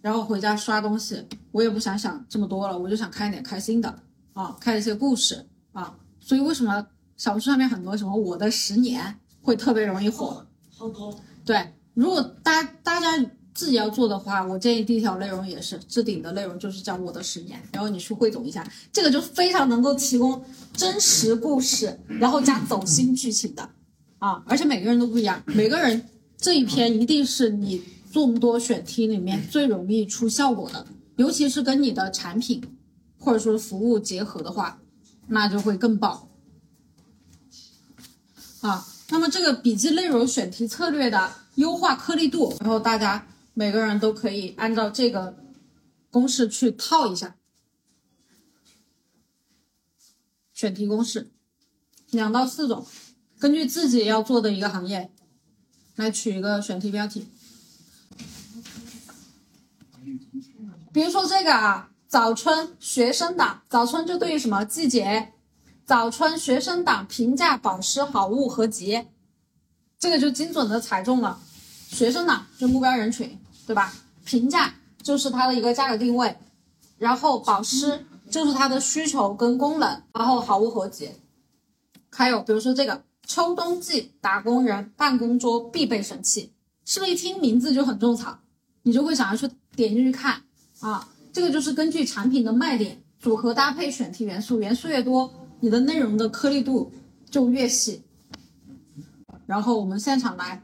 [0.00, 5.96] 然后回家刷东西，我也不想想这么多了，我就想看一点开心的啊，看一些故事啊。
[6.20, 6.86] 所以为什么？
[7.14, 10.44] 小红书上面很多什么我的十年会特别容易火，
[10.76, 11.14] 好多。
[11.44, 13.16] 对，如果大大家
[13.54, 20.42] 自己要做的话，我建议第一条内容也是置顶的内容，就是叫我的十年，然后你去汇总一下，这个就非常能够提供
[20.72, 23.68] 真实故事，然后加走心剧情的
[24.18, 30.86] 啊，而且每个人都不一样，每个人这一篇一定是你众多选题里面最容易出效果的，
[31.16, 32.62] 尤其是跟你的产品
[33.18, 34.80] 或者说服务结合的话，
[35.28, 36.26] 那就会更爆
[38.62, 38.86] 啊。
[39.10, 43.26] 那么这个笔记内容选题策略的优化颗粒度，然后大家。
[43.54, 45.36] 每个人都可以按照这个
[46.10, 47.36] 公式去套一下
[50.52, 51.30] 选题公式，
[52.10, 52.86] 两到四种，
[53.38, 55.10] 根据自己要做的一个行业
[55.96, 57.26] 来取一个选题标题。
[60.92, 65.32] 比如说这个啊，早春学生党，早春就对于什么季节？
[65.84, 69.06] 早春学生党平价保湿好物合集，
[69.98, 71.40] 这个就精准的踩中了
[71.88, 73.38] 学生党就目标人群。
[73.66, 73.92] 对吧？
[74.24, 76.36] 平价就是它的一个价格定位，
[76.98, 81.10] 然后保湿就是它的需求跟功能，然后好物合集。
[82.10, 86.52] 还有比如说这个秋冬季打工人办公桌必备神器，
[86.84, 88.38] 是不是一听名字就很种草，
[88.82, 90.42] 你就会想要去点进去看
[90.80, 91.08] 啊？
[91.32, 96.92] 这个就是根据产品的卖点组合搭配选题元素，元素越多，你的内容的颗粒度
[97.30, 98.02] 就越细。
[99.46, 100.62] 然后我们现场来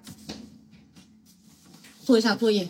[2.05, 2.68] 做一下作业。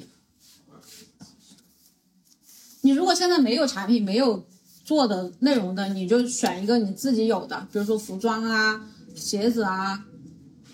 [2.89, 4.49] 你如果现在没有产品、没有
[4.83, 8.83] 做的内容的，你就选一个你自己有的，比如说服装啊、
[9.15, 10.07] 鞋子啊、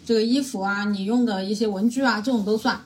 [0.05, 2.81] 这个衣服啊，你用的一些文具啊，这种都算。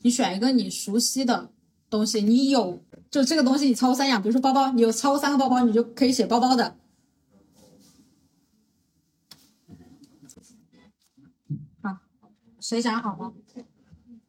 [0.00, 1.50] 你选一个你熟悉的
[1.90, 6.74] 东西，你有就这个东西你超三样，比如说包包，你有超过三个包包，你就可以写包包的。
[11.82, 11.98] 好，
[12.60, 13.34] 谁想好吗？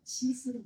[0.04, 0.62] 七四。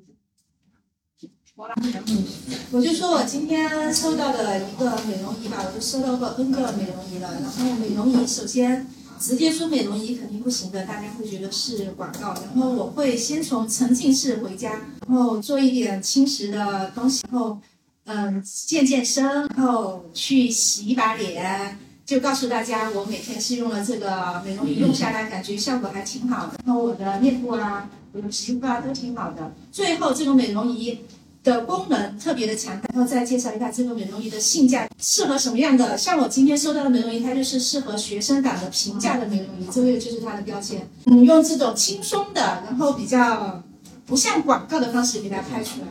[1.56, 7.32] 我就说我今天收到的一个美容仪吧，我就收到过 N 个美容仪了。
[7.32, 8.88] 然后美容仪首先
[9.20, 12.34] 直接说美容仪肯定不行的，大家会觉得是广告。
[12.56, 17.60] 然后我会先从沉浸式回家，然后做一点轻食的东西，然后
[18.06, 26.54] 嗯健健身，然后去洗一把脸，就告诉大家我每天是用了这个美容仪，用下来感觉效果还挺好的。
[26.66, 29.54] 然后我的面部啊，我的皮肤啊都挺好的。
[29.72, 30.98] 最后这个美容仪。
[31.44, 35.98] 的功能特别的强大，然后再介绍一下这个美容仪的性价，适合什么样的？
[35.98, 40.88] 像我今天收到的美容仪，它就是适合学生党的平价的美容仪，这个就是它的标签。
[41.06, 43.62] 嗯，用这种轻松的，然后比较
[44.06, 45.88] 不像广告的方式给它拍出来。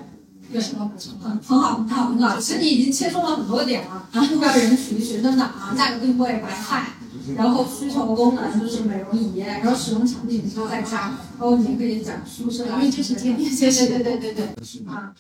[0.53, 1.19] 有什么补充？
[1.19, 2.39] 很很好，很好，很好。
[2.39, 4.07] 其实你已经切中了很多点了。
[4.13, 6.89] 目标人群学生党啊，价格定位白菜，
[7.37, 14.45] 然后需求功能就是美容仪，然后使用场景都在家，然后你可以讲舒适，因为就是天天谢谢，对对对对
[14.87, 15.15] 啊。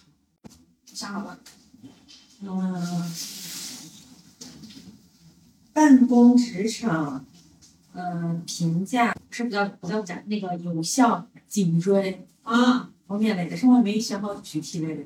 [0.94, 1.38] 想好了，
[2.42, 3.12] 嗯，
[5.72, 7.24] 办公职场，
[7.94, 15.02] 嗯，评价是比较比较讲那个有效、颈椎啊方面类的，生活没想好具体类的。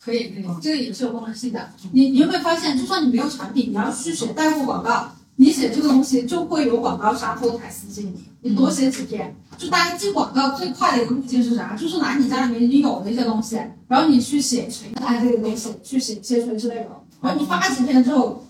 [0.00, 1.72] 可以可以，这个也是有功能性的。
[1.92, 8.22] 你你有没有发现，就算你没有产品，你要去写带货广告，你写这个东西就会有广告商后台私信你。
[8.42, 11.74] 你多写几篇，就大家进广告最快的一个路径是啥？
[11.74, 16.86] 就是拿你家里面已经有的一些东西，然后你去写垂他这个东西，去写些垂直内容，
[17.20, 18.46] 然后你发几篇之后，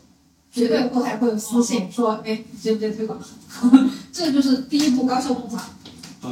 [0.52, 3.18] 绝对后台会有私信说，哎，接不接推广？
[4.12, 5.58] 这就是第一步高效种草。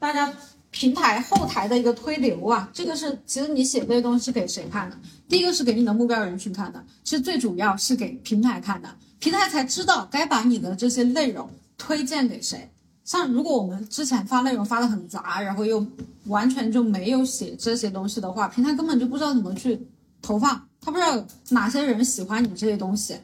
[0.00, 0.30] 大家
[0.70, 4.98] 平台后台的一个推流啊，这个是其实你写这些东西是给谁看的？
[5.28, 8.88] 第一个是给你的目标人群看的，其实最主要是给平台看的。
[9.20, 12.70] 平台才知道该把你的这些内容推荐给谁。
[13.04, 15.86] 像如果我们之前发内容发的很杂，然后又
[16.24, 19.86] 完全就没有写这些东西的话，平台根本就不知道怎么去
[20.22, 23.14] 投放，他不知道哪些人喜欢你这些东西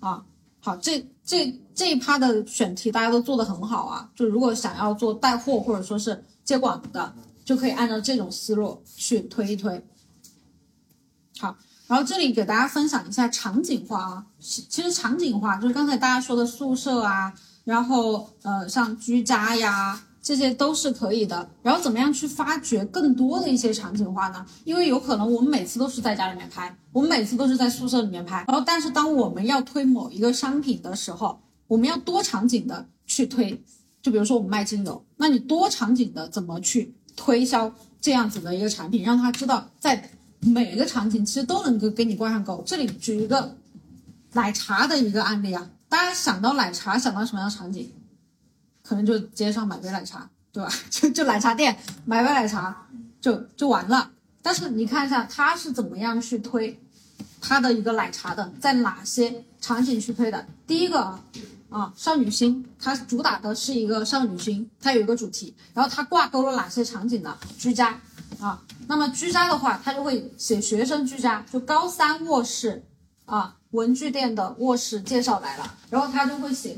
[0.00, 0.22] 啊。
[0.60, 4.10] 好，这这这一趴的选题大家都做的很好啊。
[4.14, 9.82] 就如果想要做带货或者说是接广的，就可以按照这种思路去推一推。
[11.38, 11.56] 好。
[11.86, 17.34] 然后这里给大家分享一下场景化啊，其实场景化就是刚才大家说的宿舍啊，
[17.64, 21.48] 然后呃像居家呀，这些都是可以的。
[21.62, 24.44] 然后怎么样去发掘更多的一些场景化呢？
[24.64, 28.44] 因为有可能我们每次都是在家里面拍，我们每次都是在宿舍里面拍。
[28.48, 33.62] 然后但是当我们要推某一个商品的时候，我们要多场景的去推。
[34.02, 40.10] 就比如说我们卖精油，那你多场景的怎么去推销这样子的一个产品，让他知道在。
[40.42, 42.62] 每一个场景其实都能够给你挂上钩。
[42.64, 43.58] 这里举一个
[44.32, 47.92] 奶茶的一个案例啊，大家想到奶茶想到什么样的场景？
[48.82, 50.72] 可能就街上买杯奶茶，对吧？
[50.88, 51.76] 就就奶茶店
[52.06, 52.86] 买杯奶茶
[53.20, 54.10] 就就完了。
[54.40, 56.80] 但是你看一下他是怎么样去推
[57.40, 60.46] 他的一个奶茶的，在哪些场景去推的？
[60.66, 61.22] 第一个啊
[61.68, 67.36] 啊，少女心，它主打的是一个少女心，它有一个主题，然后它挂钩了哪些场景呢？
[67.58, 68.00] 居家
[68.40, 72.82] 啊，那么居家的话，它就会写学生居家，就高三卧室
[73.26, 76.76] 啊，文具店的卧室介绍来了，然后他就会写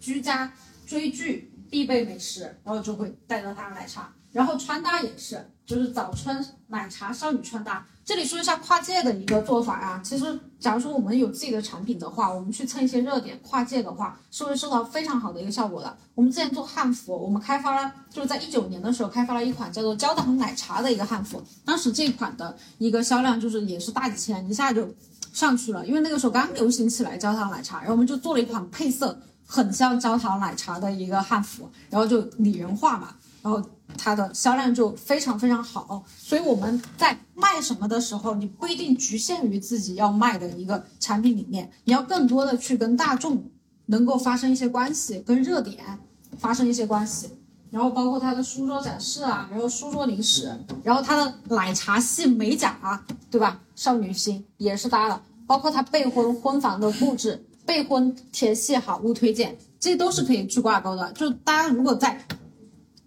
[0.00, 0.52] 居家
[0.86, 7.86] 追剧必备美食，然后就会带着他的奶茶，然后穿搭也是，就是早春奶茶少女穿搭。
[8.04, 15.96] 这里说一下跨界的一个做法啊，其实假如说我们有自己的产品的话，我们去蹭一些热点，跨界的话是会收到非常好的一个效果的。
[16.14, 24.86] 我们之前做汉服，我们开发了，就是在一九年的时候开发了一款叫做焦糖奶茶的一个汉服，当时这款的一个销量就是也是大几千，一下就
[25.34, 33.60] 上去了，因为那个时候刚流行起来焦糖奶茶，然后我们就做了一款配色很像焦糖奶茶的一个汉服，然后就拟人化嘛，然后
[33.98, 36.04] 它的销量就非常非常好。
[36.16, 43.50] 所以我们在卖什么的时候，你不一定局限于自己要卖的一个产品里面，你要更多的去跟大众
[43.86, 45.98] 能够发生一些关系，跟热点
[46.38, 47.28] 发生一些关系。
[47.74, 50.48] 然后包括它的书桌展示啊，然后书桌零食，
[50.84, 53.60] 然后它的奶茶系美甲啊，对吧？
[53.74, 61.12] 少女心也是搭的，包括它备婚婚房的布置，备婚甜系好物推荐，这都是可以去挂钩的。
[61.14, 62.24] 就大家如果在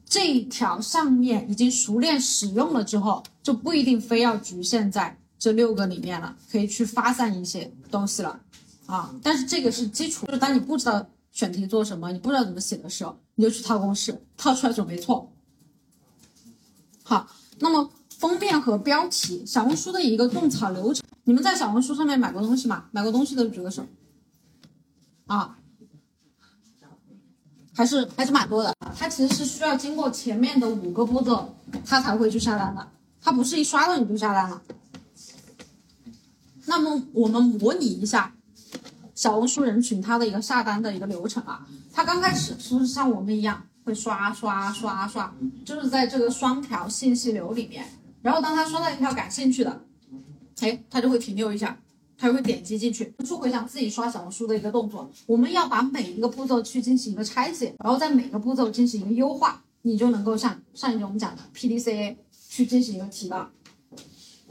[0.03, 8.37] 这一条上面已经熟练使用了之后，就不一定非要局限在这六个里面了，可以去发散一些东西了
[8.85, 9.15] 啊。
[9.23, 15.31] 但是这个是基础，就是当你不知道选题做什么，你不知道怎么写的时候，你就去套公式，套出来准没错。
[17.03, 17.27] 好，
[17.59, 22.85] 那么封面和标题，小红书的一个种草流程，你们在小红书上面买过东西吗？
[22.91, 23.85] 买过东西的举个手。
[25.27, 25.57] 啊，
[27.73, 28.73] 还是还是蛮多的。
[28.97, 32.91] 它其实是需要经过前面的五个步骤，它才会去下单的。
[33.21, 34.61] 它不是一刷到你就下单了。
[36.65, 38.35] 那么我们模拟一下
[39.17, 41.67] 小红书人群它的一个下单的一个流程啊。
[41.91, 45.33] 它刚开始是不是像我们一样会刷刷刷刷，
[45.65, 47.83] 就是在这个双条信息流里面，
[48.21, 49.81] 然后当他刷到一条感兴趣的，
[50.61, 51.75] 哎，他就会停留一下。
[52.19, 55.07] 他就会点击进去，就回想自己刷小红书的一个动作。
[55.27, 62.15] 我们要把每一个步骤去进行一个拆解，然后在每个步骤进行一个优化，你就能够像上一节我们讲的 PDCA
[62.49, 63.47] 去进行一个提高。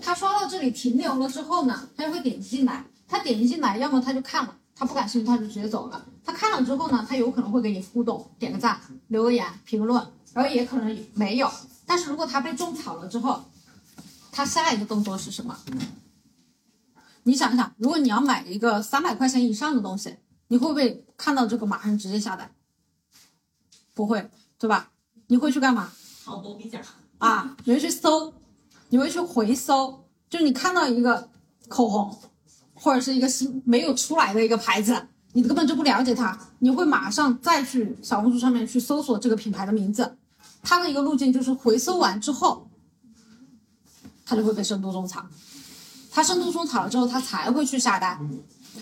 [0.00, 2.84] 他刷到这里停留了之后呢，他就会点击进来。
[3.08, 6.06] 他点击进来，要么他就看了，他不感兴趣他就直接走了。
[6.24, 11.50] 他看了之后呢，他有可能会给你互动，点个赞，留个言，评论，然后也可能没有。
[11.86, 13.44] 但是如果他被种草了之后，
[14.32, 15.56] 他下一个动作是什么？
[17.22, 20.16] 你想一想，如果你要买一个三百块钱以上的东西，
[20.48, 22.52] 你会不会看到这个马上直接下单？
[23.94, 24.90] 不会，对吧？
[25.28, 25.90] 你会去干嘛？
[26.24, 26.78] 好多比较
[27.18, 28.34] 啊，你会去搜，
[28.90, 31.30] 你会去回搜，就是你看到一个
[31.68, 32.16] 口红，
[32.86, 40.16] 或者是一个新没有出来的一个牌子，你根本就不了解它，你会马上再去小红书上面去搜索这个品牌的名字，
[40.62, 42.70] 它的一个路径就是回搜完之后，
[44.24, 45.26] 它就会被深度种草。
[46.12, 48.20] 他深度种草了之后，他才会去下单，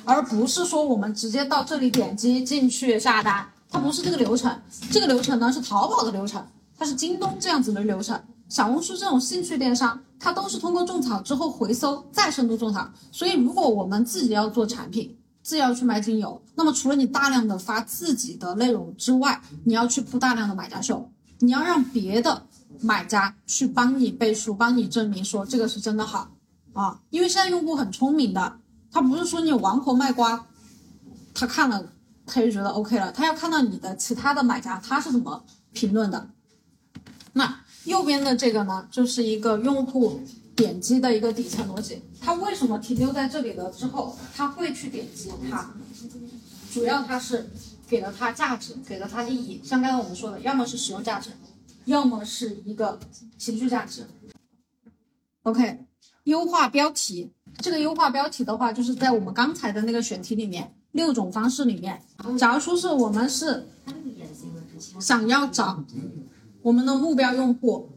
[0.04, 4.54] 而不是说我们直接到这里点击进去下单，它不是这个流程。
[4.90, 6.46] 这个流程呢是淘宝的流程，
[6.76, 8.22] 它是京东这样子的流程。
[8.50, 12.90] 小红书这种兴趣电商，它都是通过种草之后回收再深度种草。
[13.12, 21.10] 所以，如果我们自己要做产品，自己要去卖精油，那么除了你大量的发自己的内容之外，你要去铺大量的买家秀，
[21.40, 22.46] 你要让别的
[22.80, 26.30] 买家去帮你背书，帮你证明说这个是真的好。
[26.72, 28.58] 啊，因为现在用户很聪明的，
[28.90, 30.46] 他不是说你王婆卖瓜，
[31.34, 31.92] 他看了
[32.26, 36.30] 他就觉得 OK 了，他要看到你的其他的买家他是怎么评论的。
[37.34, 40.20] 那右边的这个呢，就是一个用户
[40.56, 45.72] 点击的一个底层逻辑，他为什么停留在这里了之后，他会去点击它？
[46.72, 47.50] 主要他是
[47.88, 51.30] 给了他价值，给了他利益，像刚才我们说的，要么是使用价值，
[51.84, 52.98] 要么是一个
[53.38, 54.06] 情绪价值。
[55.42, 55.86] OK。
[56.24, 62.02] 优化标题，这个优化标题的话，就是在我们刚才的那个选题里面六种方式里面，
[62.38, 63.66] 假如说是我们是
[64.98, 65.84] 想要找
[66.64, 67.90] 我们的目标用户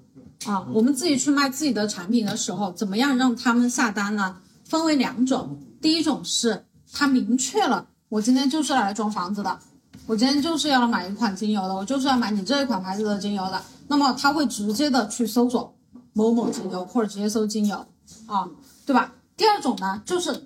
[0.45, 4.36] 啊，我们自己去卖自己的产品的时候，怎么样让他们下单呢？
[4.65, 9.57] 分为两种，第一种是他明确了，我今天就是来装房子的，
[10.05, 15.74] 我今天就是要买一款精油的，我就是要买你这一款牌子的精油的，那么他会直接的去搜索
[16.11, 17.86] 某某精油，或者直接搜精油。
[18.26, 18.49] 啊，
[18.86, 19.13] 对吧？
[19.38, 20.45] 第二种呢，就是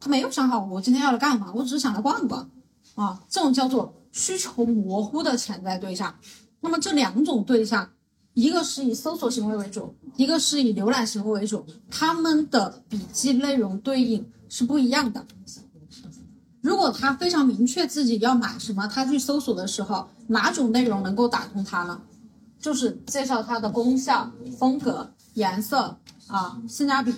[0.00, 2.50] 他没有想好我今天要来干嘛，我只是想来逛逛，
[2.96, 6.12] 啊，这种叫做需求模糊的潜在对象，
[6.60, 7.90] 那么这两种对象，
[8.34, 15.24] 一个是以搜索行为为主，一个是以浏览行为为主，他们的笔记内容对应是不一样的。
[16.60, 22.00] 如果他非常明确自己要买什么，他去搜索的时候，哪种内容能够打动他呢？
[22.58, 24.28] 就是介绍它的功效、
[24.58, 25.96] 风格、颜色
[26.26, 27.14] 啊、性价比。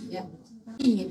[0.77, 1.11] 以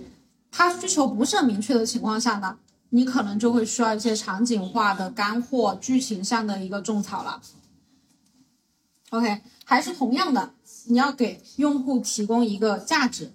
[0.52, 2.56] 他需求不是很明确的情况下呢，
[2.90, 7.42] 你可能就会需要一些场景化的干货、剧情上的一个种草了。
[9.12, 10.54] OK，还是同样的，
[10.86, 13.32] 你要给用户提供一个价值。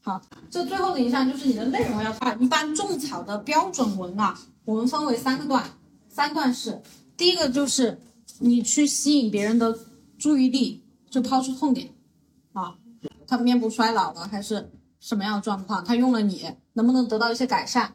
[0.00, 0.20] 好，
[0.50, 2.36] 这最后的一项就是你的内容要快。
[2.40, 5.64] 一般种草的标准文啊，我们分为三个段，
[6.08, 6.82] 三段式。
[7.16, 8.00] 第一个就是
[8.38, 9.78] 你去吸引别人的
[10.18, 11.90] 注意力，就抛出痛点
[12.52, 12.76] 啊，
[13.26, 14.70] 他面部衰老了还是
[15.00, 15.84] 什么样的状况？
[15.84, 17.92] 他用了你能不能得到一些改善？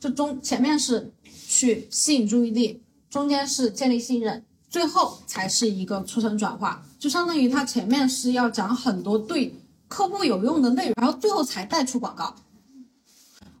[0.00, 6.82] 这中前面是去吸引注意力，中间是建立信任，最后才是一个促成转化。
[6.98, 9.54] 就相当于他前面是要讲很多对
[9.88, 12.34] 客户有用的内容，然后最后才带出广告。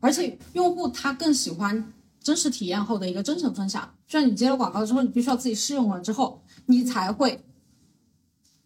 [0.00, 1.92] 而且用户他更喜欢
[2.22, 3.92] 真实体验后的一个真诚分享。
[4.06, 7.44] 就像你接了广告之后，你必须要自己试用了之后，你才会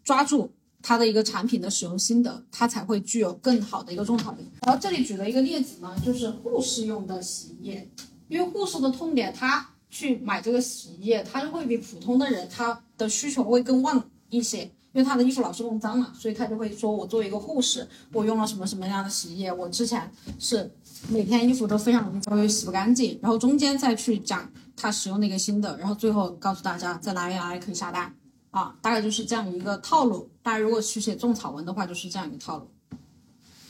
[0.04, 4.46] 抓住它的一个产品的使用心得，它才会具有更好的一个种草力。
[4.62, 7.90] 然后这里举了一个例子呢，就是护士用的洗衣液，
[8.28, 14.68] 因为护士的痛点，他去买这个洗衣液，他就会比普通的人他的需求会更旺一些。
[14.94, 19.50] 因为他的衣服老是弄脏了，所以他就会说：“我作为一个护士，我用了什么什么样的洗衣液？
[19.50, 20.70] 我之前是
[21.08, 28.14] 每天衣服都非常容易脏，又洗不干净。”然后中间再去讲他使用那个新的，然后最后告诉大家在哪里哪里可以下单
[28.50, 30.28] 啊，大概就是这样一个套路。
[30.42, 32.68] 大家如果去写种草文的话，就是这样一个套路。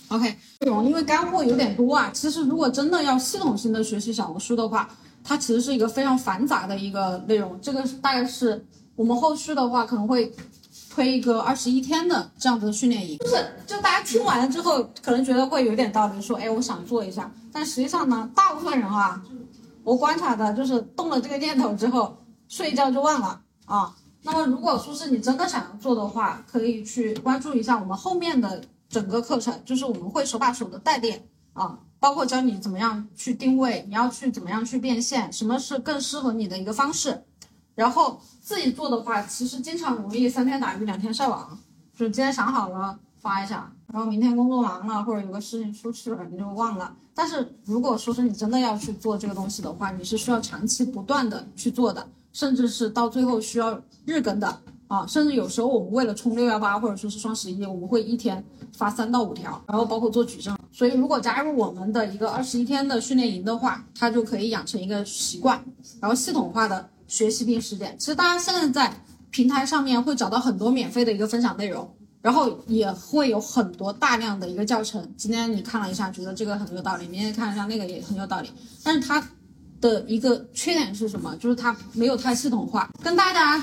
[0.09, 0.27] OK，
[0.59, 4.91] 内容因为干货有点多啊，其实如果真的要系统性的学习小红书的话，
[5.25, 7.59] 它其实是一个非常繁杂的一个内容。
[7.61, 8.65] 这个大概是
[8.97, 10.33] 我们后续的话可能会。
[10.95, 17.33] 推一个二十一天的这样子的训练营，就是就大家听完了之后，可能觉得会有点道理，说哎，我想做一下。
[17.51, 19.23] 但实际上呢，大部分人啊，
[19.85, 23.97] 我观察的就是动了这个念头之后，睡一觉就忘了啊。
[24.23, 37.23] 那么如果说是你真的想要做的话，可以去关注一下我们后面的整个课程，就是我们会手把手的带练啊，包括教你怎么样去定位，你要去怎么样去变现，什么是更适合你的一个方式。
[37.77, 41.57] 然后自己做的话，其实经常容易三天打鱼两天晒网，
[41.97, 46.93] 就是今天想好了发一下，然后明天工作忙了或者有个事情出去了你就忘了。
[47.15, 60.53] 但是如果说是你真的要去做这个东西的话，你是需要长期不断的去做的，甚至是到最后需要日更的啊，甚至有时候我们为了冲六幺八或者说是双十一，我们会一天发三到五条，然后包括做矩阵。
[60.73, 65.63] 所以如果加入我们的一个二十一天的训练营的话，它就可以养成一个习惯，
[66.01, 66.89] 然后系统化的。
[67.09, 68.97] 学习并实践，其实大家现在在
[69.31, 71.87] 平台上面会找到很多免费的一个分享内容，
[72.23, 75.07] 然后也会有很多大量的一个教程。
[75.15, 78.51] 今天你看了一下，觉得这个很有道理，明天看了一下那个也很有道理。
[78.83, 79.23] 但是它
[79.79, 81.37] 的一个缺点是什么？
[81.37, 82.89] 就是它没有太系统化。
[83.03, 83.63] 跟大家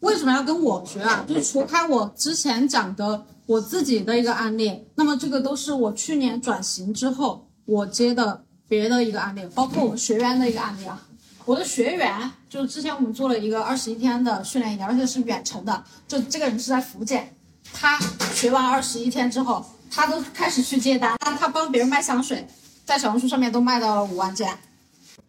[0.00, 1.24] 为什么要跟我学啊？
[1.26, 11.02] 就是除开我之前讲的我自己的一个案例，那么这个都是我去年转型之后我接的别的一个案例，包括我们学员的一个案例啊。
[11.44, 15.84] 我的学员就是之前我们做了一个二十一天的训练营，而且是远程的。
[16.08, 17.34] 就这个人是在福建，
[17.72, 17.98] 他
[18.34, 21.16] 学完二十一天之后，他都开始去接单。
[21.20, 22.46] 他他帮别人卖香水，
[22.84, 24.58] 在小红书上面都卖到了五万件。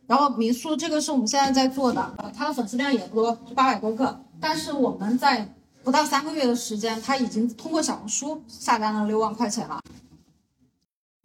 [0.07, 4.19] 然后民宿这个是我们现在在做的，他的粉丝量也不多，就八百多个。
[4.39, 9.79] 但是我们在不到三个月的时间，他已经通过小红书下单了六万块钱了。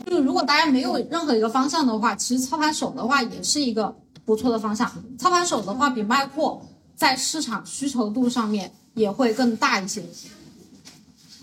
[0.06, 3.96] 就如果大家没有任何一个方向的话，其实操盘手的话也是一个。
[4.24, 4.88] 不错的方向，
[5.18, 6.62] 操盘手的话比卖货
[6.94, 10.00] 在市场需求度上面也会更大一些。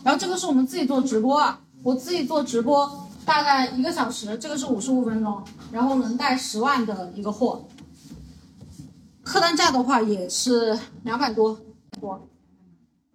[0.01, 2.89] 然后这个是我们自己做直播啊，我自己做直播
[3.26, 5.43] 大概一个小时，这个是五十五分钟，
[5.74, 7.61] 然后能带十万的一个货，
[9.30, 11.55] 客单价的话也是两百多
[12.01, 12.27] 多。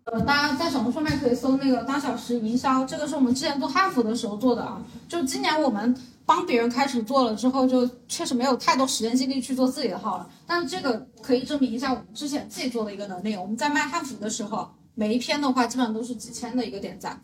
[0.05, 5.93] 呃，大家在小红书上面可以搜那个当小时营销，这个是我们之前做汉服的时候做的啊，就今年我们。
[6.27, 10.27] 帮别人开始做了之后，就确实没有太多时间精力去做自己的号了。
[10.47, 13.37] 但是这个可以证明一下我们之前自己做的一个能力。
[13.37, 17.21] 我们在卖汉服的时候，每一篇的话基本上都是几千的一个点赞。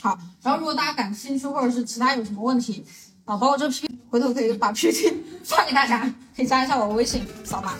[0.00, 2.82] 好，然后如果大家感兴趣或者是其他有什么问题
[3.24, 7.74] 啊，包括这 P，回头可以把 PPT 发给大家，可以加一下我微信，扫码。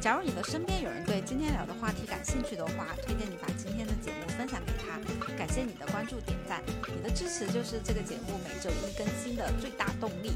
[0.00, 4.98] 假如你的身边有人对今天聊的话题感兴趣的话，推荐你把今天的节目分享给他。
[5.36, 10.32] 感谢你的关注点赞，你的支持就是这个节目每周一更新的最大动力。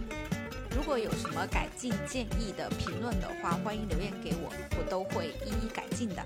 [0.77, 6.25] 如果有什么改进建议的评论的话，欢迎留言给我，我都会一一改进的。